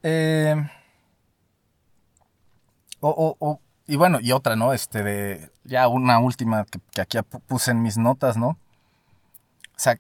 [0.02, 0.54] Eh,
[3.00, 4.72] o, y bueno, y otra, ¿no?
[4.72, 5.50] Este de.
[5.64, 8.58] Ya una última que, que aquí puse en mis notas, ¿no?
[9.76, 9.98] O sea.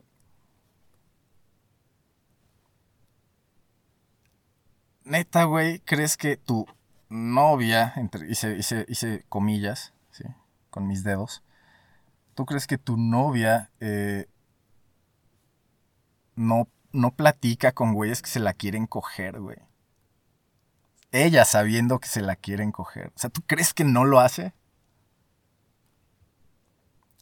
[5.04, 6.66] Neta, güey, ¿crees que tu
[7.08, 10.24] novia, entre, hice, hice, hice comillas, ¿sí?
[10.70, 11.42] Con mis dedos.
[12.34, 14.26] ¿Tú crees que tu novia eh,
[16.36, 19.58] no, no platica con güeyes que se la quieren coger, güey?
[21.14, 23.12] ella sabiendo que se la quieren coger.
[23.14, 24.52] O sea, ¿tú crees que no lo hace?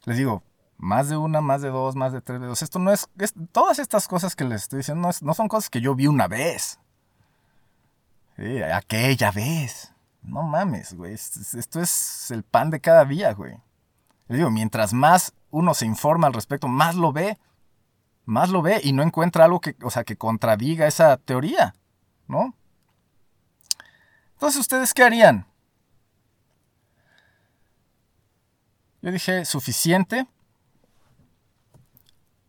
[0.04, 0.42] Les digo,
[0.82, 2.60] más de una, más de dos, más de tres dedos.
[2.60, 3.08] Esto no es,
[3.52, 6.80] todas estas cosas que les estoy diciendo no, son cosas que yo vi una vez.
[8.74, 9.92] Aquella vez.
[10.22, 11.14] No mames, güey.
[11.14, 13.60] Esto es el pan de cada día, güey.
[14.28, 17.38] Digo, mientras más uno se informa al respecto, más lo ve.
[18.24, 21.76] Más lo ve y no encuentra algo que, o sea, que contradiga esa teoría,
[22.26, 22.56] ¿no?
[24.32, 25.46] Entonces, ¿ustedes qué harían?
[29.00, 30.26] Yo dije, suficiente.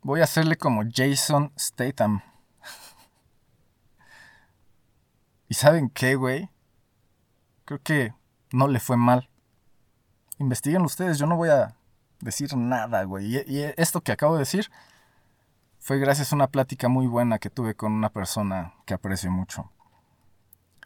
[0.03, 2.21] Voy a hacerle como Jason Statham.
[5.47, 6.49] ¿Y saben qué, güey?
[7.63, 8.13] Creo que
[8.51, 9.29] no le fue mal.
[10.39, 11.75] Investiguen ustedes, yo no voy a
[12.19, 13.37] decir nada, güey.
[13.47, 14.69] Y, esto que acabo de decir
[15.79, 19.71] fue gracias a una plática muy buena que tuve con una persona que aprecio mucho.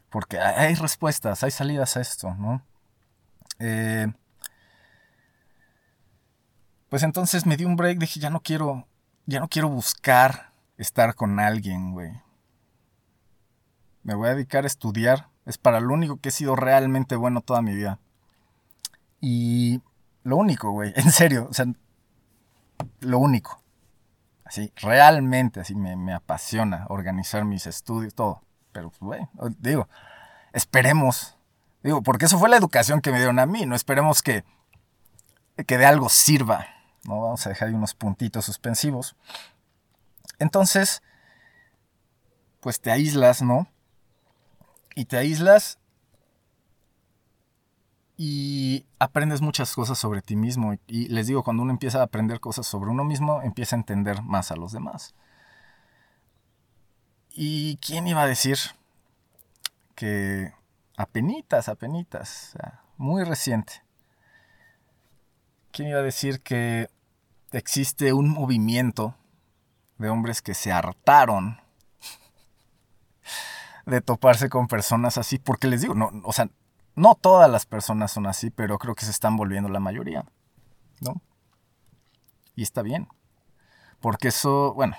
[0.10, 2.62] Porque hay respuestas, hay salidas a esto, ¿no?
[3.60, 4.08] Eh,
[6.90, 8.88] pues entonces me di un break, dije, ya no quiero,
[9.28, 12.12] ya no quiero buscar estar con alguien, güey.
[14.04, 15.28] Me voy a dedicar a estudiar.
[15.46, 18.00] Es para lo único que he sido realmente bueno toda mi vida.
[19.20, 19.82] Y
[20.24, 21.66] lo único, güey, en serio, o sea,
[23.02, 23.62] lo único.
[24.46, 28.42] Así, realmente, así me, apasiona organizar mis estudios, todo.
[28.72, 29.90] Pero, bueno, digo,
[30.54, 31.38] esperemos.
[31.84, 33.66] Digo, porque eso fue la educación que me dieron a mí.
[33.66, 34.46] No esperemos que,
[35.66, 36.66] que de algo sirva.
[37.08, 37.22] ¿No?
[37.22, 39.16] Vamos a dejar ahí unos puntitos suspensivos.
[40.38, 41.02] Entonces,
[42.60, 43.68] pues te aíslas, ¿no?
[44.94, 45.80] Y te aíslas
[48.18, 50.76] y aprendes muchas cosas sobre ti mismo.
[50.88, 54.22] Y les digo, cuando uno empieza a aprender cosas sobre uno mismo, empieza a entender
[54.24, 55.16] más a los demás.
[57.32, 58.58] ¿Y quién iba a decir
[59.96, 60.52] que
[60.98, 62.58] apenitas, apenitas,
[62.98, 63.84] muy reciente?
[65.72, 66.90] ¿Quién iba a decir que
[67.58, 69.16] existe un movimiento
[69.98, 71.60] de hombres que se hartaron
[73.86, 75.40] de toparse con personas así?
[75.40, 76.50] Porque les digo, no, o sea,
[76.96, 80.26] no todas las personas son así, pero creo que se están volviendo la mayoría,
[81.02, 81.22] ¿no?
[82.56, 83.08] Y está bien.
[84.02, 84.96] Porque eso, bueno,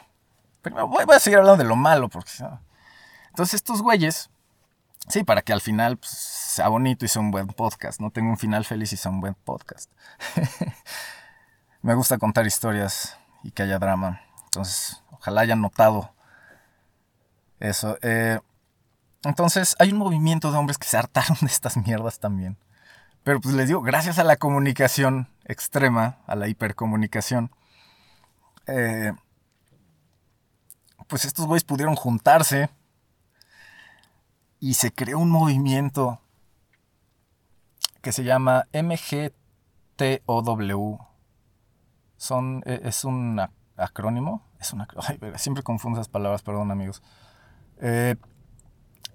[0.65, 2.33] voy a seguir hablando de lo malo, porque...
[3.29, 4.31] Entonces estos güeyes,
[5.09, 8.31] sí, para que al final pues, sea bonito y sea un buen podcast, no tengo
[8.31, 9.93] un final feliz y sea un buen podcast.
[11.83, 14.21] Me gusta contar historias y que haya drama.
[14.45, 16.13] Entonces, ojalá hayan notado
[17.61, 17.97] eso.
[18.03, 18.41] Eh,
[19.25, 22.57] entonces, hay un movimiento de hombres que se hartaron de estas mierdas también.
[23.25, 27.51] Pero pues les digo, gracias a la comunicación extrema, a la hipercomunicación,
[28.67, 29.13] eh,
[31.09, 32.71] pues estos güeyes pudieron juntarse
[34.61, 36.21] y se creó un movimiento
[38.03, 39.39] que se llama MGTOW.
[42.19, 43.41] Son, e, es un
[43.79, 44.47] acrónimo.
[44.61, 44.87] Es una,
[45.37, 47.03] siempre confundo esas palabras, perdón amigos.
[47.81, 48.17] Eh,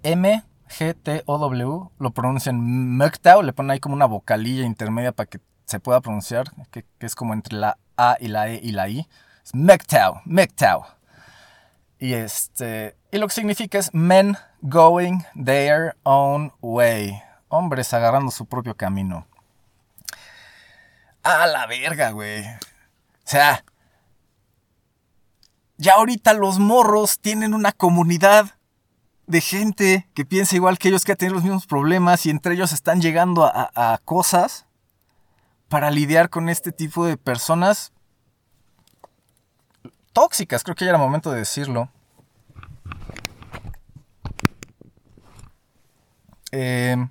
[0.02, 2.56] MGTOW lo pronuncian
[2.96, 7.14] MGTOW, le ponen ahí como una vocalilla intermedia para que se pueda pronunciar, que, es
[7.14, 9.08] como entre la A y la E y la I.
[9.44, 10.84] Es MGTOW, MGTOW.
[11.98, 17.22] Y, este, y lo que significa es men going their own way.
[17.48, 19.26] Hombres agarrando su propio camino.
[21.22, 22.44] A la verga, güey.
[23.24, 23.64] O sea,
[25.76, 28.58] ya ahorita los morros tienen una comunidad
[29.26, 32.54] de gente que piensa igual que ellos, que ha tenido los mismos problemas y entre
[32.54, 34.66] ellos están llegando a, cosas
[35.68, 37.92] para lidiar con este tipo de personas
[40.12, 41.88] tóxicas, creo que ya era momento de decirlo.
[46.52, 47.08] Em,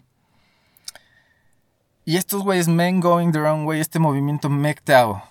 [2.06, 5.22] Y estos güeyes, Men Going the Wrong Way, este movimiento MGTOW,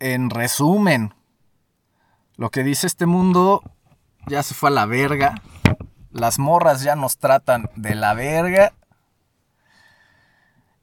[0.00, 1.14] en resumen,
[2.36, 3.62] lo que dice este mundo
[4.26, 5.34] ya se fue a la verga.
[6.10, 8.72] Las morras ya nos tratan de la verga.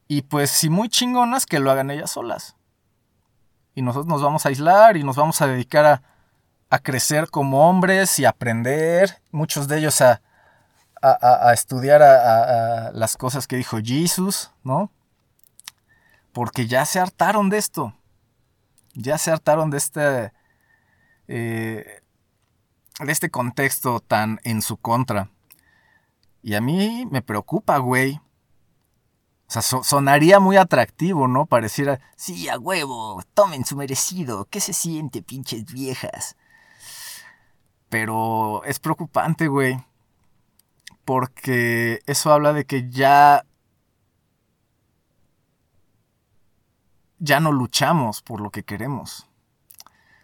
[0.07, 2.55] Y pues si muy chingonas que lo hagan ellas solas.
[3.75, 6.01] Y nosotros nos vamos a aislar y nos vamos a dedicar a,
[6.69, 9.21] a crecer como hombres y aprender.
[9.31, 10.21] Muchos de ellos a,
[11.01, 12.01] a, a estudiar
[12.93, 14.91] las cosas que dijo Jesús, ¿no?
[16.33, 17.96] Porque ya se hartaron de esto.
[18.97, 20.33] Ya se hartaron de este.
[21.27, 22.01] Eh,
[22.99, 25.29] de este contexto tan en su contra.
[26.41, 28.19] Y a mí me preocupa, güey.
[29.47, 31.45] O sea, sonaría muy atractivo, ¿no?
[31.45, 34.45] Pareciera, sí, a huevo, tomen su merecido.
[34.49, 36.35] ¿Qué se siente, pinches viejas?
[37.87, 39.79] Pero es preocupante, güey.
[41.05, 43.45] Porque eso habla de que ya...
[47.19, 49.27] Ya no luchamos por lo que queremos.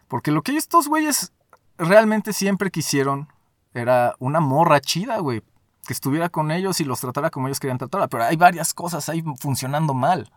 [0.08, 1.32] Porque lo que estos güeyes
[1.76, 3.28] realmente siempre quisieron
[3.72, 5.42] era una morra chida, güey.
[5.86, 8.08] Que estuviera con ellos y los tratara como ellos querían tratarla.
[8.08, 10.30] Pero hay varias cosas ahí funcionando mal.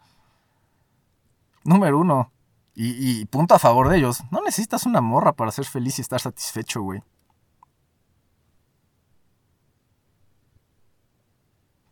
[1.63, 2.31] Número uno.
[2.73, 4.23] Y, y punto a favor de ellos.
[4.31, 7.03] No necesitas una morra para ser feliz y estar satisfecho, güey.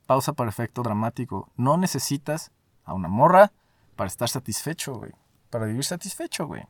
[0.06, 1.52] Pausa para efecto dramático.
[1.56, 2.52] No necesitas
[2.84, 3.52] a una morra
[3.96, 5.12] para estar satisfecho, güey.
[5.50, 6.64] Para vivir satisfecho, güey.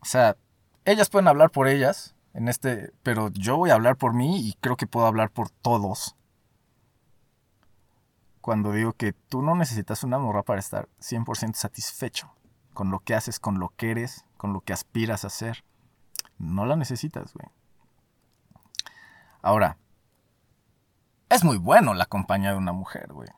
[0.00, 0.36] O sea,
[0.84, 4.54] ellas pueden hablar por ellas en este, pero yo voy a hablar por mí y
[4.54, 6.16] creo que puedo hablar por todos.
[8.40, 12.34] Cuando digo que tú no necesitas una morra para estar 100% satisfecho
[12.74, 15.64] con lo que haces, con lo que eres, con lo que aspiras a ser.
[16.38, 17.46] No la necesitas, güey.
[19.42, 19.76] Ahora,
[21.28, 23.28] es muy bueno la compañía de una mujer, güey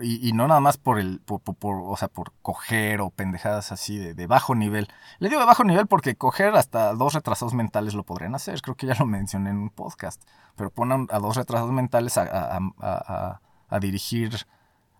[0.00, 4.56] y, no nada más por el, o sea, por coger o pendejadas así de, bajo
[4.56, 4.88] nivel.
[5.20, 8.60] Le digo de bajo nivel porque coger hasta dos retrasados mentales lo podrían hacer.
[8.62, 10.20] Creo que ya lo mencioné en un podcast.
[10.56, 13.40] Pero ponen a dos retrasados mentales a,
[13.80, 14.44] dirigir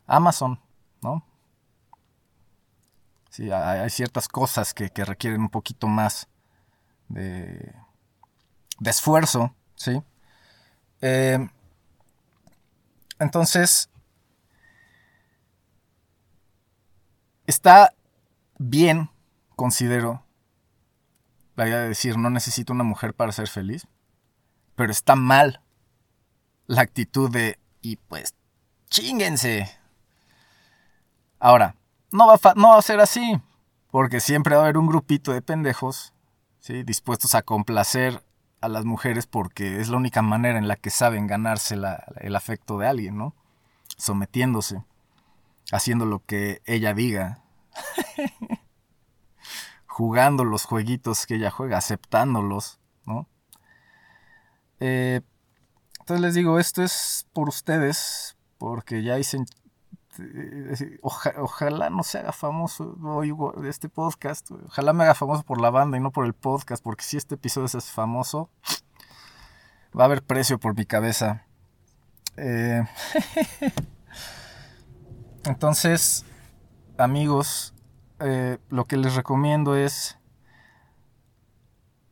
[0.06, 0.60] Amazon,
[1.02, 1.24] ¿no?
[3.28, 6.28] Sí, hay, ciertas cosas que, requieren un poquito más
[7.08, 7.74] de,
[8.78, 10.00] de esfuerzo, ¿sí?
[11.00, 11.48] Eh,
[13.18, 13.89] entonces,
[17.50, 17.94] Está
[18.58, 19.10] bien,
[19.56, 20.24] considero,
[21.56, 23.88] la idea de decir no necesito una mujer para ser feliz,
[24.76, 25.60] pero está mal
[26.68, 28.36] la actitud de y pues
[28.88, 29.68] chinguense.
[31.40, 31.74] Ahora,
[32.12, 33.42] no va, a no va a ser así,
[33.90, 36.12] porque siempre va a haber un grupito de pendejos
[36.60, 36.84] ¿sí?
[36.84, 38.22] dispuestos a complacer
[38.60, 41.76] a las mujeres porque es la única manera en la que saben ganarse
[42.20, 43.34] el afecto de alguien, ¿no?
[43.96, 44.84] Sometiéndose
[45.72, 47.42] haciendo lo que ella diga,
[49.86, 53.28] jugando los jueguitos que ella juega, aceptándolos, ¿no?
[54.80, 55.20] Eh,
[56.00, 59.46] entonces les digo, esto es por ustedes, porque ya dicen,
[60.18, 62.96] eh, ojalá no se haga famoso
[63.64, 67.04] este podcast, ojalá me haga famoso por la banda y no por el podcast, porque
[67.04, 68.50] si este episodio es famoso,
[69.98, 71.46] va a haber precio por mi cabeza.
[72.36, 72.82] Eh,
[75.50, 76.24] Entonces,
[76.96, 77.74] amigos,
[78.20, 80.16] eh, lo que les recomiendo es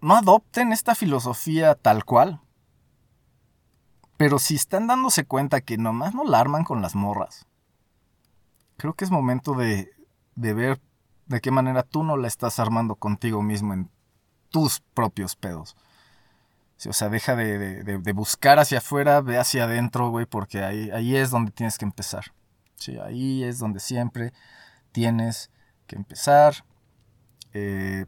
[0.00, 2.40] no adopten esta filosofía tal cual.
[4.16, 7.46] Pero si están dándose cuenta que nomás no la arman con las morras,
[8.76, 9.88] creo que es momento de,
[10.34, 10.80] de ver
[11.26, 13.88] de qué manera tú no la estás armando contigo mismo en
[14.50, 15.76] tus propios pedos.
[16.88, 21.14] o sea, deja de, de, buscar hacia afuera, ve hacia adentro, güey, porque ahí, ahí
[21.14, 22.32] es donde tienes que empezar.
[22.78, 24.32] Sí, ahí es donde siempre
[24.92, 25.50] tienes
[25.86, 26.64] que empezar.
[27.52, 28.06] Eh,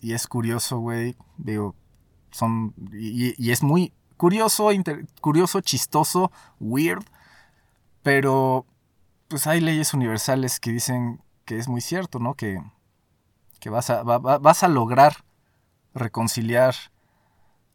[0.00, 1.16] y es curioso, güey.
[1.36, 1.74] Digo,
[2.30, 2.74] son.
[2.92, 4.70] Y, es muy curioso,
[5.20, 6.30] curioso, chistoso,
[6.60, 7.04] weird.
[8.02, 8.66] Pero,
[9.28, 12.34] pues hay leyes universales que dicen que es muy cierto, ¿no?
[12.34, 12.62] Que,
[13.58, 15.24] que vas, a, vas a lograr
[15.94, 16.74] reconciliar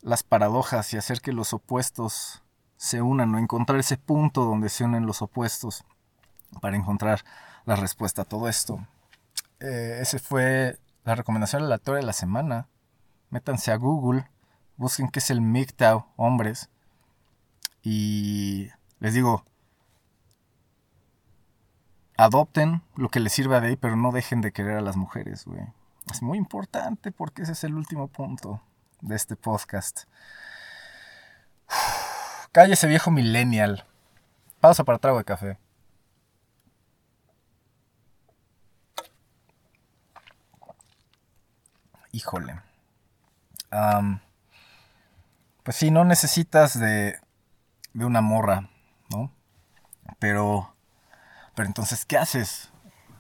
[0.02, 2.44] las paradojas y hacer que los opuestos
[2.78, 5.84] se unan o encontrar ese punto donde se unen los opuestos
[6.60, 7.24] para encontrar
[7.66, 8.86] la respuesta a todo esto.
[9.60, 12.68] Eh, ese fue la recomendación aleatoria de la semana.
[13.30, 14.30] Métanse a Google,
[14.78, 16.70] busquen qué es el MGTOW, hombres.
[17.82, 19.46] Y les digo,
[22.18, 25.46] adopten lo que les sirva de ahí, pero no dejen de querer a las mujeres,
[25.46, 25.62] güey.
[26.12, 28.62] Es muy importante porque ese es el último punto
[29.02, 30.04] de este podcast.
[32.52, 33.86] Cállese viejo millennial.
[34.62, 35.58] Pausa para trago de café.
[42.16, 42.62] Híjole.
[45.64, 47.16] Pues sí, no necesitas de,
[47.94, 48.70] de una morra,
[49.12, 49.32] ¿no?
[50.20, 50.76] Pero,
[51.56, 52.72] pero entonces, ¿qué haces?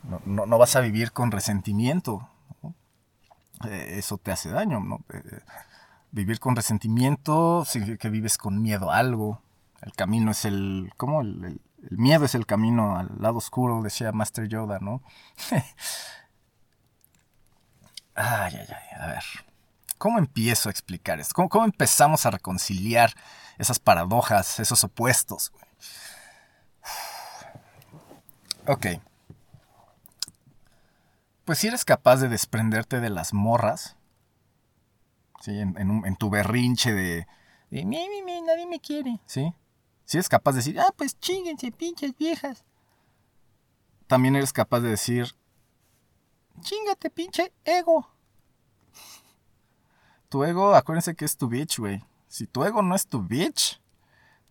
[0.03, 2.29] No, no- vas a vivir con resentimiento.
[2.63, 2.75] ¿no?
[3.69, 5.01] Eh, eso te hace daño, ¿no?
[5.13, 5.41] Eh,
[6.11, 9.41] vivir con resentimiento significa que vives con miedo a algo.
[9.81, 10.91] El camino es el...
[10.97, 11.21] ¿Cómo?
[11.21, 15.03] El, el- el miedo es el camino al lado oscuro, decía Master Yoda, ¿no?
[18.15, 19.23] ay, ay, ay, a ver.
[19.97, 21.47] ¿Cómo empiezo a explicar esto?
[21.47, 23.13] ¿Cómo, empezamos a reconciliar
[23.57, 25.51] esas paradojas, esos opuestos?
[28.67, 28.87] Ok.
[31.45, 33.95] Pues si eres capaz de desprenderte de las morras,
[35.41, 35.59] ¿sí?
[35.59, 37.27] en tu berrinche de,
[37.69, 39.53] de mi, mi, mi, nadie me quiere, ¿sí?
[40.05, 42.63] Si eres capaz de decir, ah, pues chinguense, pinches viejas.
[44.07, 45.35] También eres capaz de decir,
[46.61, 48.07] chingate, pinche ego.
[50.29, 52.03] Tu ego, acuérdense que es tu bitch, güey.
[52.27, 53.79] Si tu ego no es tu bitch,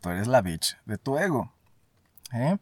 [0.01, 1.53] tú eres la bitch de tu ego.
[2.33, 2.59] ¿eh?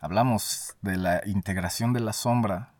[0.00, 2.72] Hablamos de la integración de la sombra.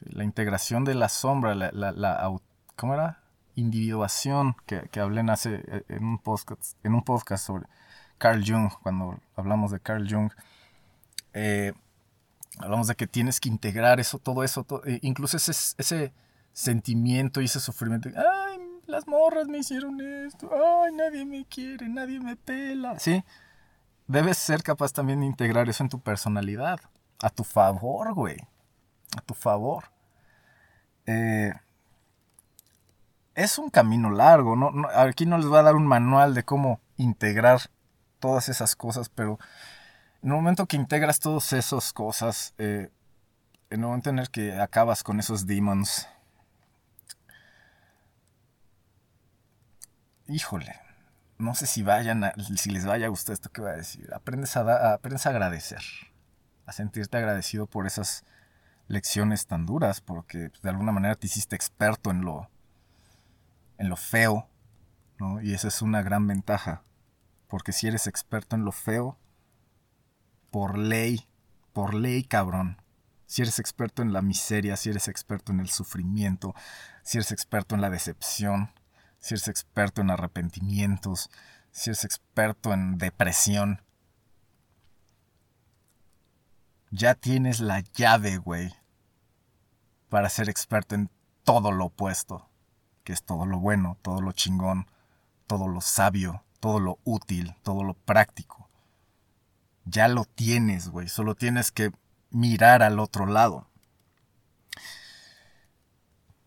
[0.00, 2.36] La integración de la sombra, la, la- la
[2.76, 3.22] ¿cómo era?
[3.54, 7.66] Individuación que, que hablé en, hace, eh, en, un podcast, en un podcast sobre
[8.18, 10.32] Carl Jung, cuando hablamos de Carl Jung.
[11.34, 11.72] Eh,
[12.58, 16.12] hablamos de que tienes que integrar eso, todo eso, eh, incluso ese, ese
[16.52, 18.08] sentimiento y ese sufrimiento.
[18.16, 20.50] Ay, las morras me hicieron esto.
[20.52, 22.98] Ay, nadie me quiere, nadie me pela.
[22.98, 23.24] Sí,
[24.06, 26.80] debes ser capaz también de integrar eso en tu personalidad.
[27.20, 28.36] A tu favor, güey.
[29.16, 29.84] A tu favor.
[31.06, 31.52] Eh,
[33.34, 34.56] es un camino largo.
[34.56, 37.60] No- aquí no les voy a dar un manual de cómo integrar
[38.20, 39.38] todas esas cosas, pero
[40.24, 42.90] en el momento que integras todas esas cosas, eh,
[43.70, 46.08] en el momento en el que acabas con esos demons,
[50.26, 50.74] híjole,
[51.38, 54.12] no sé si vayan a- si les vaya a gustar esto que voy a decir.
[54.14, 55.82] Aprendes a, da- aprendes a agradecer,
[56.66, 58.24] a sentirte agradecido por esas
[58.88, 62.50] lecciones tan duras, porque de alguna manera te hiciste experto en lo,
[63.78, 64.48] en lo feo,
[65.18, 65.40] ¿no?
[65.42, 66.82] Y esa es una gran ventaja,
[67.48, 69.18] porque si eres experto en lo feo,
[70.54, 71.26] por ley,
[71.72, 72.80] por ley, cabrón.
[73.26, 76.54] Si eres experto en la miseria, si eres experto en el sufrimiento,
[77.02, 78.70] si eres experto en la decepción,
[79.18, 81.28] si eres experto en arrepentimientos,
[81.72, 83.82] si eres experto en depresión,
[86.92, 88.72] ya tienes la llave, güey,
[90.08, 91.10] para ser experto en
[91.42, 92.48] todo lo opuesto,
[93.02, 94.86] que es todo lo bueno, todo lo chingón,
[95.48, 98.63] todo lo sabio, todo lo útil, todo lo práctico.
[99.84, 101.90] Ya lo tienes, güey, solo tienes que
[102.30, 103.68] mirar al otro lado.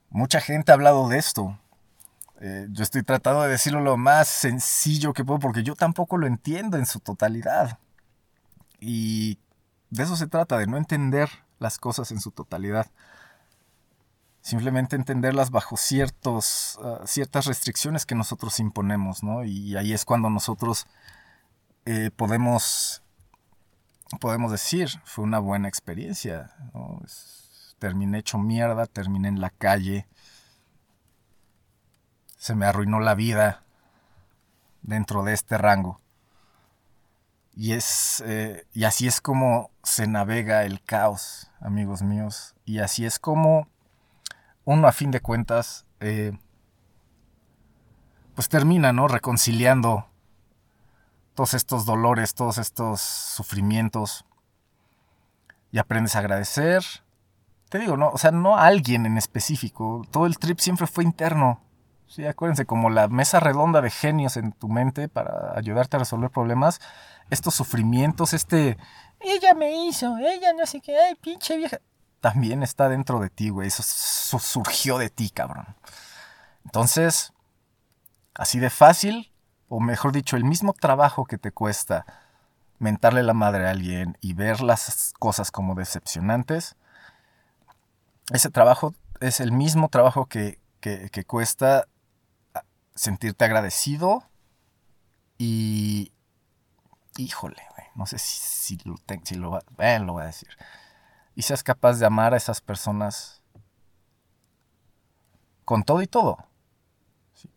[0.09, 1.59] Mucha gente ha hablado de esto.
[2.39, 6.27] Eh, yo estoy tratando de decirlo lo más sencillo que puedo porque yo tampoco lo
[6.27, 7.79] entiendo en su totalidad.
[8.79, 9.39] Y
[9.89, 11.29] de eso se trata, de no entender
[11.59, 12.87] las cosas en su totalidad.
[14.41, 19.43] Simplemente entenderlas bajo ciertos, uh, ciertas restricciones que nosotros imponemos, ¿no?
[19.43, 20.87] Y ahí es cuando nosotros
[21.85, 23.03] eh, podemos,
[24.19, 26.51] podemos decir, fue una buena experiencia,
[27.79, 30.07] terminé hecho mierda, terminé en la calle,
[32.37, 33.63] se me arruinó la vida
[34.81, 35.99] dentro de este rango.
[37.53, 42.55] Y, es, eh, y así es como se navega el caos, amigos míos.
[42.65, 43.67] Y así es como
[44.63, 46.37] uno a fin de cuentas, eh,
[48.35, 49.07] pues termina, ¿no?
[49.07, 50.06] Reconciliando
[51.37, 54.25] todos estos dolores, todos estos sufrimientos.
[55.71, 56.83] Y aprendes a agradecer.
[57.69, 58.09] Te digo, ¿no?
[58.09, 60.01] O sea, no a alguien en específico.
[60.09, 61.61] Todo el trip siempre fue interno.
[62.07, 66.31] Sí, acuérdense, como la mesa redonda de genios en tu mente para ayudarte a resolver
[66.31, 66.79] problemas,
[67.29, 68.77] estos sufrimientos, este,
[69.19, 71.81] ella me hizo, ella no sé qué, ay, pinche vieja,
[72.21, 75.75] también está dentro de ti, güey, eso, eso surgió de ti, cabrón.
[76.63, 77.33] Entonces,
[78.35, 79.33] así de fácil,
[79.69, 82.05] o mejor dicho, el mismo trabajo que te cuesta
[82.79, 86.75] mentarle la madre a alguien y ver las cosas como decepcionantes,
[88.31, 91.87] ese trabajo es el mismo trabajo que, que, cuesta
[92.95, 94.23] sentirte agradecido
[95.37, 96.11] y
[97.17, 97.61] híjole,
[97.95, 98.95] no sé si, lo
[99.79, 100.49] eh, lo voy a decir.
[101.35, 103.41] Y seas capaz de amar a esas personas
[105.65, 106.37] con todo y todo,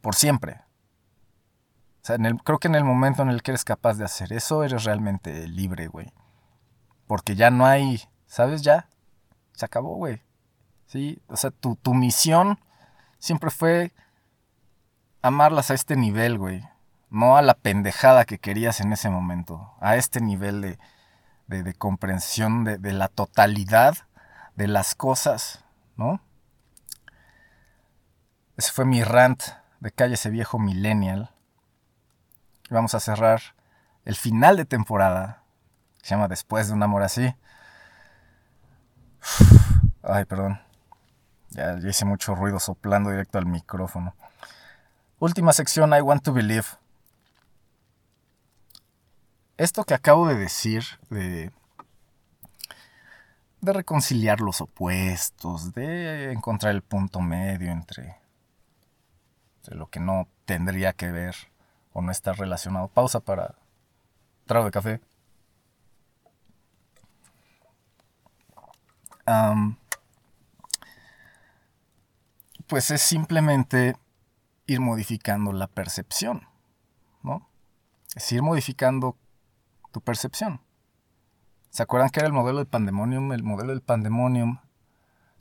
[0.00, 0.62] por siempre.
[2.02, 4.64] O sea, creo que en el momento en el que eres capaz de hacer eso,
[4.64, 6.12] eres realmente libre, güey.
[7.06, 8.62] Porque ya no hay, ¿sabes?
[8.62, 8.88] Ya,
[9.52, 10.22] se acabó, güey.
[10.86, 11.20] ¿Sí?
[11.28, 12.58] O sea, tu, tu misión
[13.18, 13.92] siempre fue
[15.22, 16.64] amarlas a este nivel, güey.
[17.10, 19.74] No a la pendejada que querías en ese momento.
[19.80, 20.78] A este nivel de,
[21.62, 23.96] de, comprensión de, de la totalidad
[24.56, 25.64] de las cosas,
[25.96, 26.20] ¿no?
[28.56, 29.42] Ese fue mi rant
[29.80, 31.34] de Calle ese viejo millennial.
[32.74, 33.40] Vamos a cerrar
[34.04, 35.42] el final de temporada.
[36.02, 37.34] Se llama Después de un amor así.
[40.02, 40.60] Ay, perdón.
[41.50, 44.14] Ya, ya, hice mucho ruido soplando directo al micrófono.
[45.18, 46.66] Última sección, I Want to Believe.
[49.58, 51.50] Esto que acabo de decir, de,
[53.60, 58.16] de reconciliar los opuestos, de encontrar el punto medio entre,
[59.56, 61.49] entre lo que no tendría que ver
[61.92, 62.88] o no está relacionado.
[62.88, 63.54] Pausa para
[64.46, 65.00] trago de café.
[72.66, 73.96] pues es simplemente
[74.66, 76.46] ir modificando la percepción,
[77.22, 77.48] ¿no?
[78.14, 79.16] Es ir modificando
[79.92, 80.60] tu percepción.
[81.70, 83.32] ¿Se acuerdan que era el modelo del pandemonium?
[83.32, 84.58] El modelo del pandemonium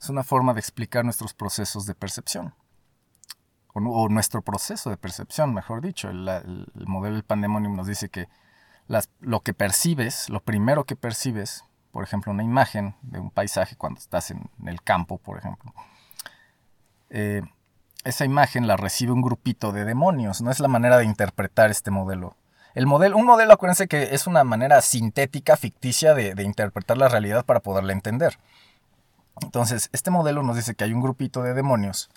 [0.00, 2.54] es una forma de explicar nuestros procesos de percepción.
[3.72, 6.08] O, nuestro proceso de percepción, mejor dicho.
[6.08, 8.28] El, modelo del pandemonium nos dice que
[9.20, 14.00] lo que percibes, lo primero que percibes, por ejemplo, una imagen de un paisaje cuando
[14.00, 15.72] estás en, el campo, por ejemplo,
[17.10, 17.42] eh,
[18.04, 20.40] esa imagen la recibe un grupito de demonios.
[20.40, 22.36] No es la manera de interpretar este modelo.
[22.74, 27.44] El modelo, un modelo, acuérdense que es una manera sintética, ficticia de, interpretar la realidad
[27.44, 28.38] para poderla entender.
[29.42, 32.10] Entonces, este modelo nos dice que hay un grupito de demonios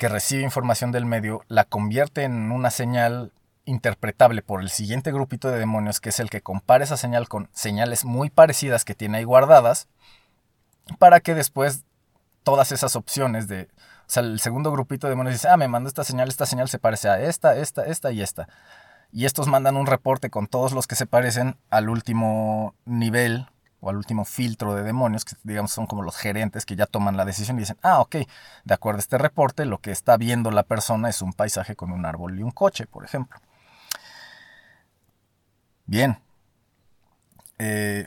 [0.00, 3.34] que recibe información del medio, la convierte en una señal
[3.66, 7.50] interpretable por el siguiente grupito de demonios, que es el que compara esa señal con
[7.52, 9.88] señales muy parecidas que tiene ahí guardadas,
[10.98, 11.84] para que después
[12.44, 15.88] todas esas opciones de, o sea, el segundo grupito de demonios dice, ah, me mandó
[15.88, 18.48] esta señal, esta señal se parece a esta, esta, esta y esta.
[19.12, 23.48] Y estos mandan un reporte con todos los que se parecen al último nivel
[23.80, 27.16] o al último filtro de demonios, que digamos son como los gerentes que ya toman
[27.16, 28.16] la decisión y dicen, ah, ok,
[28.64, 31.90] de acuerdo a este reporte, lo que está viendo la persona es un paisaje con
[31.92, 33.40] un árbol y un coche, por ejemplo.
[35.86, 36.18] Bien.
[37.58, 38.06] Eh,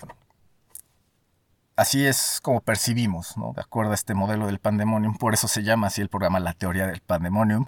[1.76, 3.54] así es como percibimos, ¿no?
[3.54, 6.54] De acuerdo a este modelo del pandemonium, por eso se llama así el programa La
[6.54, 7.66] teoría del pandemonium.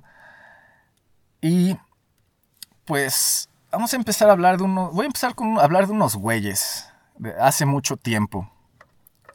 [1.41, 1.77] Y
[2.85, 6.15] pues vamos a empezar a hablar de unos, voy a empezar con hablar de unos
[6.15, 6.91] güeyes
[7.39, 8.49] hace mucho tiempo.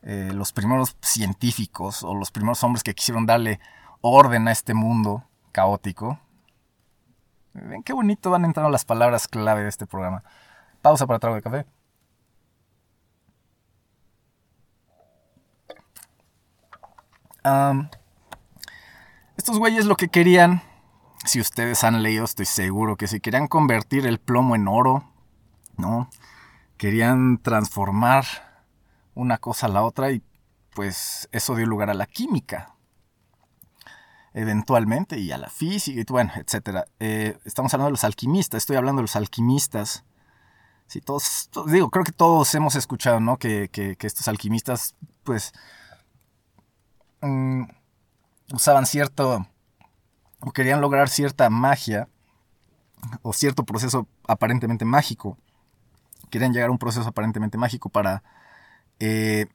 [0.02, 3.60] Eh, los primeros científicos o los primeros hombres que quisieron darle
[4.00, 6.18] orden a este mundo caótico.
[7.52, 10.22] Ven qué bonito van entrando las palabras clave de este programa.
[10.80, 11.66] Pausa para trago de café.
[19.36, 20.62] estos güeyes lo que querían,
[21.24, 25.04] si ustedes han leído, estoy seguro que si querían convertir el plomo en oro,
[25.78, 26.10] ¿no?
[26.80, 28.24] Querían transformar
[29.14, 30.22] una cosa a la otra y
[30.74, 32.74] pues eso dio lugar a la química,
[34.32, 36.86] eventualmente, y a la física, y bueno, etc.
[37.00, 40.04] Eh, estamos hablando de los alquimistas, estoy hablando de los alquimistas.
[40.86, 43.36] Sí, todos, digo, creo que todos hemos escuchado, ¿no?
[43.36, 45.52] Que, que estos alquimistas, pues,
[47.22, 47.64] Mm,
[48.52, 49.46] usaban cierto,
[50.40, 52.08] o querían lograr cierta magia,
[53.22, 55.36] o cierto proceso aparentemente mágico.
[56.30, 58.22] Querían llegar a un proceso aparentemente mágico para,
[58.98, 59.46] eh,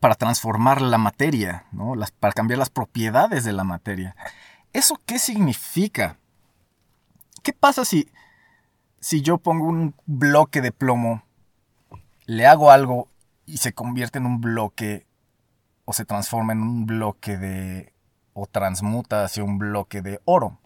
[0.00, 1.94] para transformar la materia, ¿no?
[2.18, 4.16] Para cambiar las propiedades de la materia.
[4.72, 6.18] ¿Eso qué significa?
[7.42, 8.08] ¿Qué pasa si,
[9.00, 11.22] si yo pongo un bloque de plomo,
[12.26, 13.08] le hago algo
[13.46, 15.06] y se convierte en un bloque
[15.84, 17.92] o se transforma en un bloque de,
[18.32, 20.59] o transmuta hacia un bloque de oro.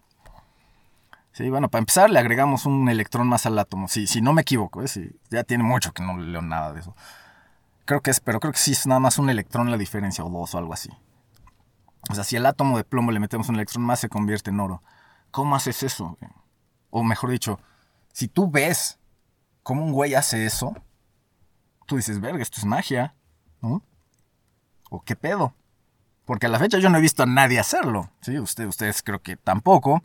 [1.35, 3.89] Sí, bueno, para empezar le agregamos un electrón más al átomo.
[3.89, 4.87] Sí, si no me equivoco, ¿eh?
[5.29, 6.95] ya tiene mucho que no leo nada de eso.
[7.83, 10.29] Creo que es, pero creo que sí es nada más un electrón la diferencia, o
[10.29, 10.89] dos o algo así.
[12.09, 14.61] O sea, si al átomo de plomo le metemos un electrón más, se convierte en
[14.61, 14.81] oro.
[15.31, 16.17] ¿Cómo haces eso?
[16.89, 17.59] O mejor dicho,
[18.13, 18.97] si tú ves
[19.61, 20.73] cómo un güey hace eso,
[21.85, 23.13] tú dices, verga, esto es magia,
[23.59, 23.83] ¿no?
[24.89, 25.53] ¿O qué pedo?
[26.23, 28.09] Porque a la fecha yo no he visto a nadie hacerlo.
[28.21, 28.39] ¿sí?
[28.39, 30.01] ustedes creo que tampoco.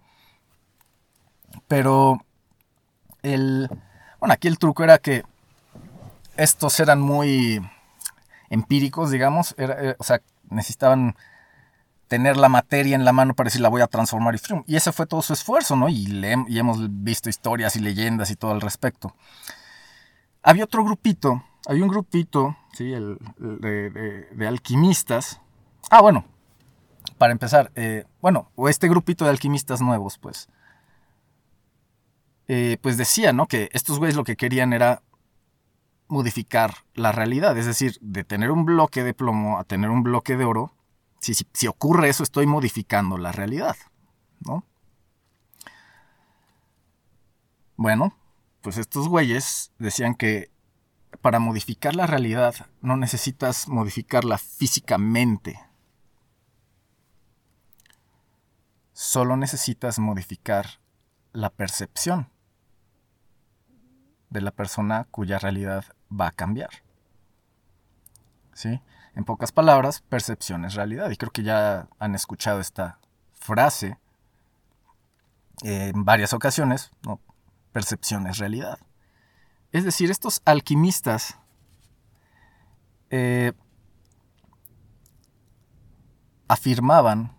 [1.69, 2.25] Pero
[3.23, 3.69] el...
[4.19, 5.25] Bueno, aquí el truco era que
[6.37, 7.61] estos eran muy
[8.51, 9.55] empíricos, digamos.
[9.57, 10.21] Eh, o sea,
[10.51, 11.17] necesitaban
[12.11, 14.91] tener la materia en la mano para decir la voy a transformar y Y ese
[14.91, 15.89] fue todo su esfuerzo, ¿no?
[15.89, 16.09] Y,
[16.49, 19.15] y hemos visto historias y leyendas y todo al respecto.
[20.43, 22.93] Había otro grupito, había un grupito, ¿sí?
[22.93, 25.41] El, de, alquimistas.
[25.89, 26.25] Ah, bueno,
[27.17, 30.49] para empezar, eh, bueno, o este grupito de alquimistas nuevos, pues,
[32.53, 33.47] eh, pues decía, ¿no?
[33.47, 35.05] Que estos güeyes lo que querían era
[36.09, 40.37] modificar la realidad, es decir, de tener un bloque de plomo a tener un bloque
[40.37, 40.75] de oro,
[41.21, 43.77] si, si, ocurre eso estoy modificando la realidad,
[44.41, 44.65] ¿no?
[47.77, 48.17] Bueno,
[48.63, 50.51] pues estos güeyes decían que
[51.23, 55.61] para modificar la realidad no necesitas modificarla físicamente.
[58.93, 60.81] Solo necesitas modificar
[61.33, 62.29] la percepción
[64.31, 66.71] de la persona cuya realidad va a cambiar.
[68.53, 68.81] ¿Sí?
[69.15, 71.11] En pocas palabras, percepción es realidad.
[71.11, 72.99] Y creo que ya han escuchado esta
[73.33, 73.99] frase
[75.63, 76.93] en varias ocasiones.
[77.03, 77.21] ¿no?
[77.73, 78.79] Percepción es realidad.
[79.73, 81.39] Es decir, estos alquimistas
[83.11, 83.53] eh,
[86.49, 87.37] afirmaban,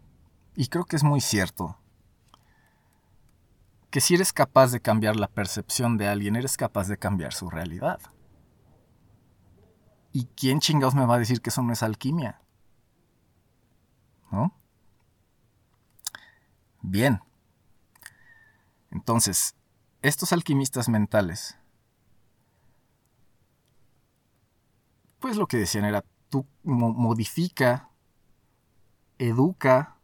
[0.55, 1.77] y creo que es muy cierto,
[3.91, 7.49] que si eres capaz de cambiar la percepción de alguien, eres capaz de cambiar su
[7.49, 7.99] realidad.
[10.13, 12.41] ¿Y quién chingados me va a decir que eso no es alquimia?
[14.31, 14.55] ¿No?
[16.81, 17.21] Bien.
[18.91, 19.55] Entonces,
[20.01, 21.57] estos alquimistas mentales,
[25.19, 27.89] pues lo que decían era, tú modifica,
[29.17, 29.97] educa,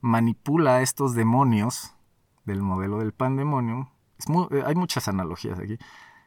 [0.00, 1.94] manipula a estos demonios
[2.44, 3.88] del modelo del pandemonium.
[4.50, 5.78] Eh, hay muchas analogías aquí,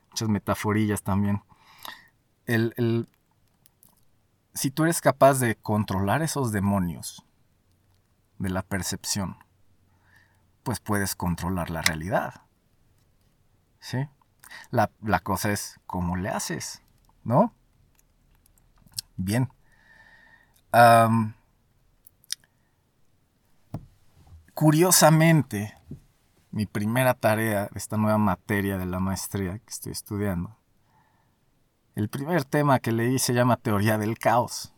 [0.09, 1.43] muchas metaforillas también.
[2.45, 3.09] El,
[4.53, 7.25] si tú eres capaz de controlar esos demonios
[8.39, 9.37] de la percepción,
[10.63, 12.41] pues puedes controlar la realidad.
[13.79, 14.07] ¿Sí?
[14.71, 14.89] La,
[15.19, 16.81] cosa es cómo le haces,
[17.23, 17.53] ¿no?
[19.15, 19.49] Bien.
[24.53, 25.76] curiosamente,
[26.51, 30.57] mi primera tarea de esta nueva materia de la maestría que estoy estudiando.
[31.95, 34.73] El primer tema que leí se llama Teoría del Caos.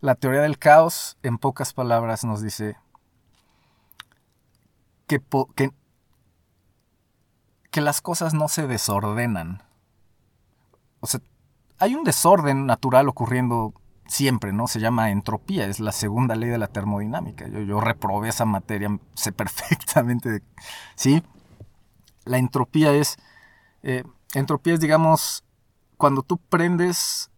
[0.00, 2.78] La teoría del caos, en pocas palabras, nos dice
[5.06, 5.20] que,
[5.54, 5.70] que,
[7.70, 9.62] que las cosas no se desordenan.
[11.00, 11.20] O sea,
[11.78, 13.74] hay un desorden natural ocurriendo
[14.10, 14.66] siempre, ¿no?
[14.66, 17.46] Se llama entropía, es la segunda ley de la termodinámica.
[17.48, 20.42] Yo, reprobé esa materia, sé perfectamente,
[20.96, 21.22] ¿sí?
[22.24, 23.16] La entropía es,
[23.82, 24.04] eh,
[24.34, 25.44] entropía es, digamos,
[25.96, 27.30] cuando tú prendes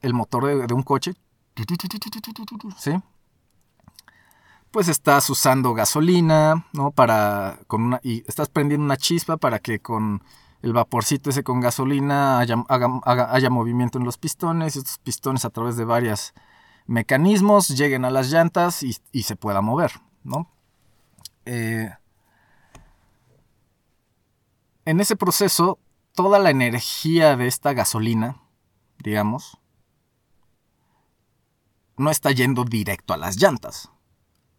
[0.00, 1.14] el motor de, un coche,
[2.78, 2.92] ¿sí?
[4.70, 6.90] Pues estás usando gasolina, ¿no?
[6.90, 10.22] Para, con una, y estás prendiendo una chispa para que con
[10.68, 15.76] el vaporcito ese con gasolina haya, movimiento en los pistones y estos pistones a través
[15.76, 16.34] de varios
[16.86, 19.92] mecanismos lleguen a las llantas y, se pueda mover,
[20.24, 20.50] ¿no?
[21.46, 21.90] Eh,
[24.84, 25.78] en ese proceso,
[26.14, 28.42] toda la energía de esta gasolina,
[29.02, 29.58] digamos,
[31.96, 33.90] no está yendo directo a las llantas.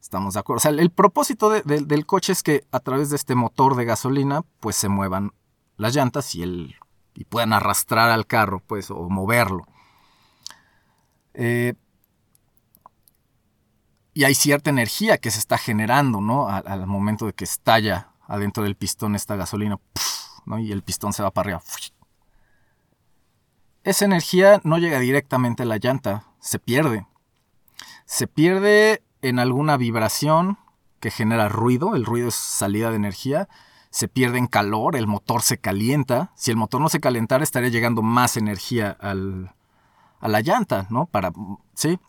[0.01, 0.57] Estamos de acuerdo.
[0.57, 4.41] O sea, el, propósito del coche es que a través de este motor de gasolina,
[4.59, 5.33] pues se muevan
[5.79, 6.75] las llantas y, el,
[7.15, 9.65] y puedan arrastrar al carro, pues, o moverlo.
[11.33, 11.73] Eh,
[14.13, 16.49] y hay cierta energía que se está generando, ¿no?
[16.49, 19.79] Al, momento de que estalla adentro del pistón esta gasolina,
[20.45, 20.59] ¿no?
[20.59, 21.63] Y el pistón se va para arriba.
[23.85, 27.07] Esa energía no llega directamente a la llanta, se pierde.
[28.03, 30.57] Se pierde en alguna vibración
[30.99, 33.47] que genera ruido, el ruido es salida de energía,
[33.89, 36.31] se pierde en calor, el motor se calienta.
[36.35, 39.55] Si el motor no se calentara, estaría llegando más energía al,
[40.19, 41.07] a la llanta, ¿no?
[41.07, 41.31] Para,
[41.73, 41.99] ¿sí?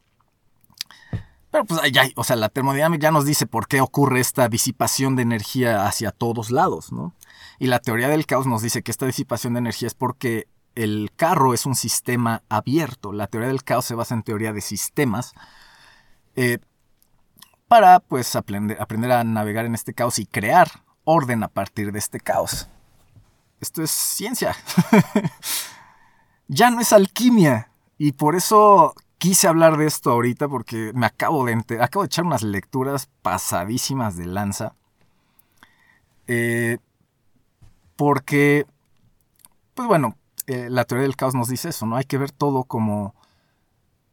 [1.51, 5.16] Pero pues ya, o sea, la termodinámica ya nos dice por qué ocurre esta disipación
[5.16, 7.14] de energía hacia todos lados, ¿no?
[7.59, 11.11] Y la teoría del caos nos dice que esta disipación de energía es porque el
[11.16, 13.12] carro es un sistema abierto.
[13.12, 15.33] La teoría del caos se basa en teoría de sistemas.
[16.37, 16.59] Eh,
[17.66, 20.68] para pues aprender, aprender a navegar en este caos y crear
[21.11, 22.69] orden a partir de este caos.
[23.61, 24.57] Esto es ciencia.
[26.49, 27.71] ya no es alquimia.
[27.99, 32.25] Y por eso quise hablar de esto ahorita porque me acabo de, acabo de echar
[32.25, 34.75] unas lecturas pasadísimas de lanza.
[36.27, 36.79] Eh,
[37.97, 38.67] porque,
[39.75, 41.97] pues bueno, eh, la teoría del caos nos dice eso, ¿no?
[41.97, 43.15] Hay que ver todo como,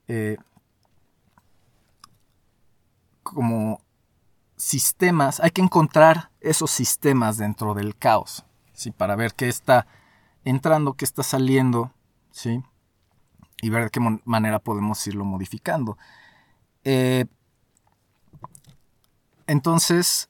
[0.10, 0.38] eh,
[3.24, 3.82] como
[4.58, 8.91] sistemas, hay que encontrar esos sistemas dentro del caos, ¿sí?
[8.91, 9.88] Para ver qué está
[10.43, 11.91] entrando, qué está saliendo,
[12.32, 12.64] ¿sí?
[13.62, 15.98] Y ver de qué manera podemos irlo modificando.
[16.84, 17.26] Eh,
[19.48, 20.30] entonces,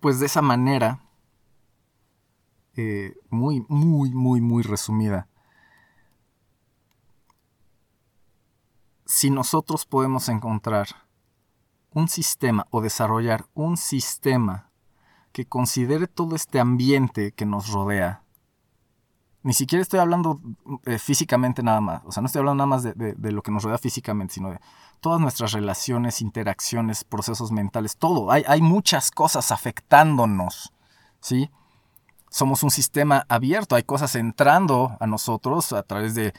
[0.00, 1.00] pues de esa manera,
[2.74, 5.28] eh, muy, muy, muy, muy resumida,
[9.06, 10.88] si nosotros podemos encontrar
[11.92, 14.65] un sistema o desarrollar un sistema
[15.36, 18.22] que considere todo este ambiente que nos rodea,
[19.42, 20.40] ni siquiera estoy hablando
[20.86, 23.62] eh, físicamente nada más, o sea, no estoy hablando nada más de, lo que nos
[23.62, 24.60] rodea físicamente, sino de
[25.02, 28.32] todas nuestras relaciones, interacciones, procesos mentales, todo.
[28.32, 30.72] Hay, hay muchas cosas afectándonos,
[31.20, 31.50] ¿sí?
[32.30, 36.32] Somos un sistema abierto, hay cosas entrando a nosotros a través de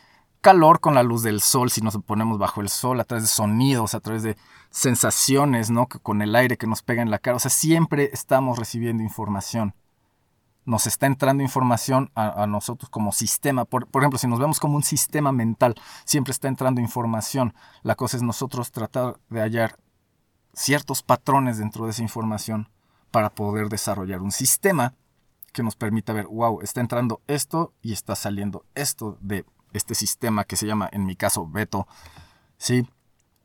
[0.47, 3.27] calor con la luz del sol, si nos ponemos bajo el sol, a través de
[3.27, 4.37] sonidos, a través de
[4.69, 5.87] sensaciones, ¿no?
[5.87, 9.75] Con el aire que nos pega en la cara, o sea, siempre estamos recibiendo información
[10.63, 13.63] nos está entrando información a, nosotros como sistema.
[13.63, 17.53] Por, ejemplo, si nos vemos como un sistema mental, siempre está entrando información.
[17.83, 19.77] La cosa es nosotros tratar de hallar
[20.53, 22.69] ciertos patrones dentro de esa información
[23.11, 24.93] para poder desarrollar un sistema
[25.53, 30.43] que nos permita ver, wow, está entrando esto y está saliendo esto de este sistema
[30.43, 31.87] que se llama, en mi caso, Beto,
[32.57, 32.87] ¿sí?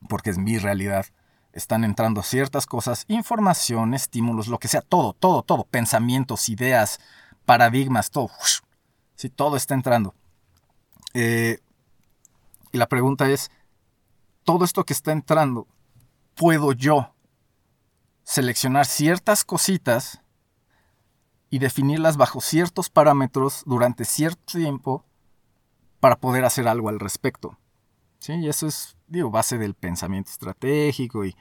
[0.08, 1.06] Porque es mi realidad
[1.52, 6.98] están entrando ciertas cosas, información, estímulos, lo que sea, todo, todo, todo, pensamientos, ideas,
[7.44, 8.30] paradigmas, todo.
[9.14, 10.14] Si todo está entrando.
[11.14, 11.60] Eh,
[12.72, 13.50] y la pregunta es,
[14.44, 15.66] todo esto que está entrando,
[16.34, 17.14] ¿puedo yo
[18.24, 20.22] seleccionar ciertas cositas
[21.50, 25.04] y definirlas bajo ciertos parámetros durante cierto tiempo
[26.02, 27.60] para poder hacer algo al respecto?
[28.18, 28.32] ¿Sí?
[28.32, 31.36] Y eso es digo, base del pensamiento estratégico y,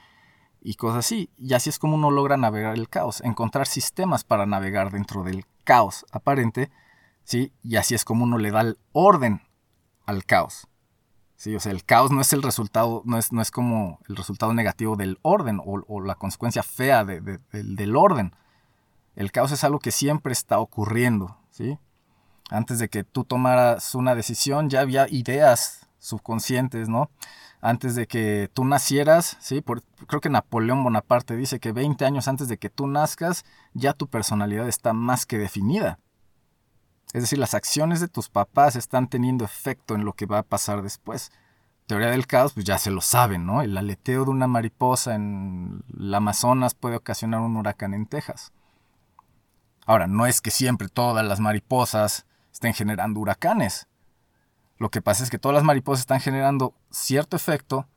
[0.76, 1.32] cosas así.
[1.38, 5.45] Y así es como uno logra navegar el caos, encontrar sistemas para navegar dentro del
[5.64, 6.70] caos aparente,
[7.24, 7.51] ¿sí?
[7.64, 9.41] Y así es como uno le da el orden
[10.05, 10.68] al caos.
[11.36, 14.16] Sí, o sea, el caos no es el resultado, no es, no es como el
[14.16, 18.36] resultado negativo del orden o, la consecuencia fea del orden.
[19.16, 21.80] El caos es algo que siempre está ocurriendo, ¿sí?
[22.52, 27.10] Antes de que tú tomaras una decisión ya había ideas subconscientes, ¿no?
[27.62, 29.64] antes de que tú nacieras, ¿sí?
[30.08, 34.08] creo que Napoleón Bonaparte dice que 20 años antes de que tú nazcas, ya tu
[34.08, 35.99] personalidad está más que definida.
[37.14, 40.43] Es decir, las acciones de tus papás están teniendo efecto en lo que va a
[40.43, 41.32] pasar después.
[41.86, 43.62] Teoría del caos, pues ya se lo saben, ¿no?
[43.62, 48.54] El aleteo de una mariposa en el Amazonas puede ocasionar un huracán en Texas.
[49.86, 53.88] Ahora, no es que siempre todas las mariposas estén generando huracanes.
[54.78, 57.88] Lo que pasa es que todas las mariposas están generando cierto efecto,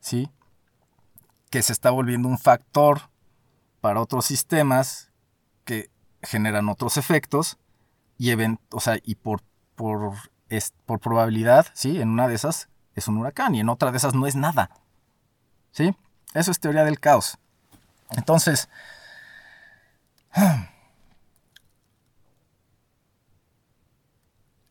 [0.00, 0.30] ¿sí?
[1.50, 3.10] Que se está volviendo un factor
[3.80, 5.10] para otros sistemas
[5.64, 5.90] que
[6.22, 7.58] generan otros efectos
[8.18, 8.30] y,
[8.70, 9.42] o sea, y por,
[9.74, 10.12] por,
[10.84, 12.00] por probabilidad, ¿sí?
[12.00, 14.70] En una de esas es un huracán y en otra de esas no es nada.
[15.72, 15.96] ¿Sí?
[16.34, 17.38] Eso es teoría del caos.
[18.10, 18.68] Entonces,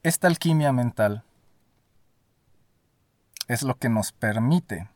[0.03, 1.23] esta alquimia mental
[3.47, 4.89] es lo que nos permite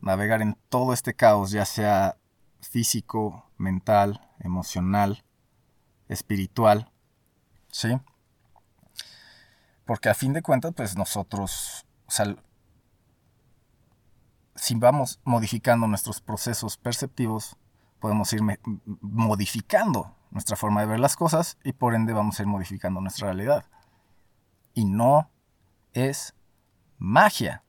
[0.00, 2.16] navegar en todo este caos, ya sea
[2.60, 5.24] físico, mental, emocional,
[6.08, 6.90] espiritual,
[7.70, 8.00] ¿sí?
[9.84, 11.84] Porque a fin de cuentas, pues nosotros,
[14.54, 17.56] si vamos modificando nuestros procesos perceptivos,
[17.98, 18.40] podemos ir
[19.00, 23.26] modificando nuestra forma de ver las cosas y por ende vamos a ir modificando nuestra
[23.26, 23.64] realidad.
[24.74, 25.30] Y no
[25.92, 26.34] es
[26.98, 27.64] magia.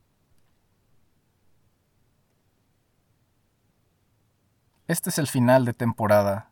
[4.87, 6.51] Este es el final de temporada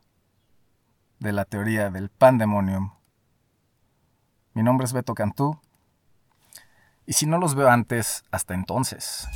[1.19, 2.93] de la teoría del pandemonium.
[4.53, 5.59] Mi nombre es Beto Cantú.
[7.05, 9.27] Y si no los veo antes, hasta entonces.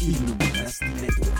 [0.00, 1.31] Illuminati Network.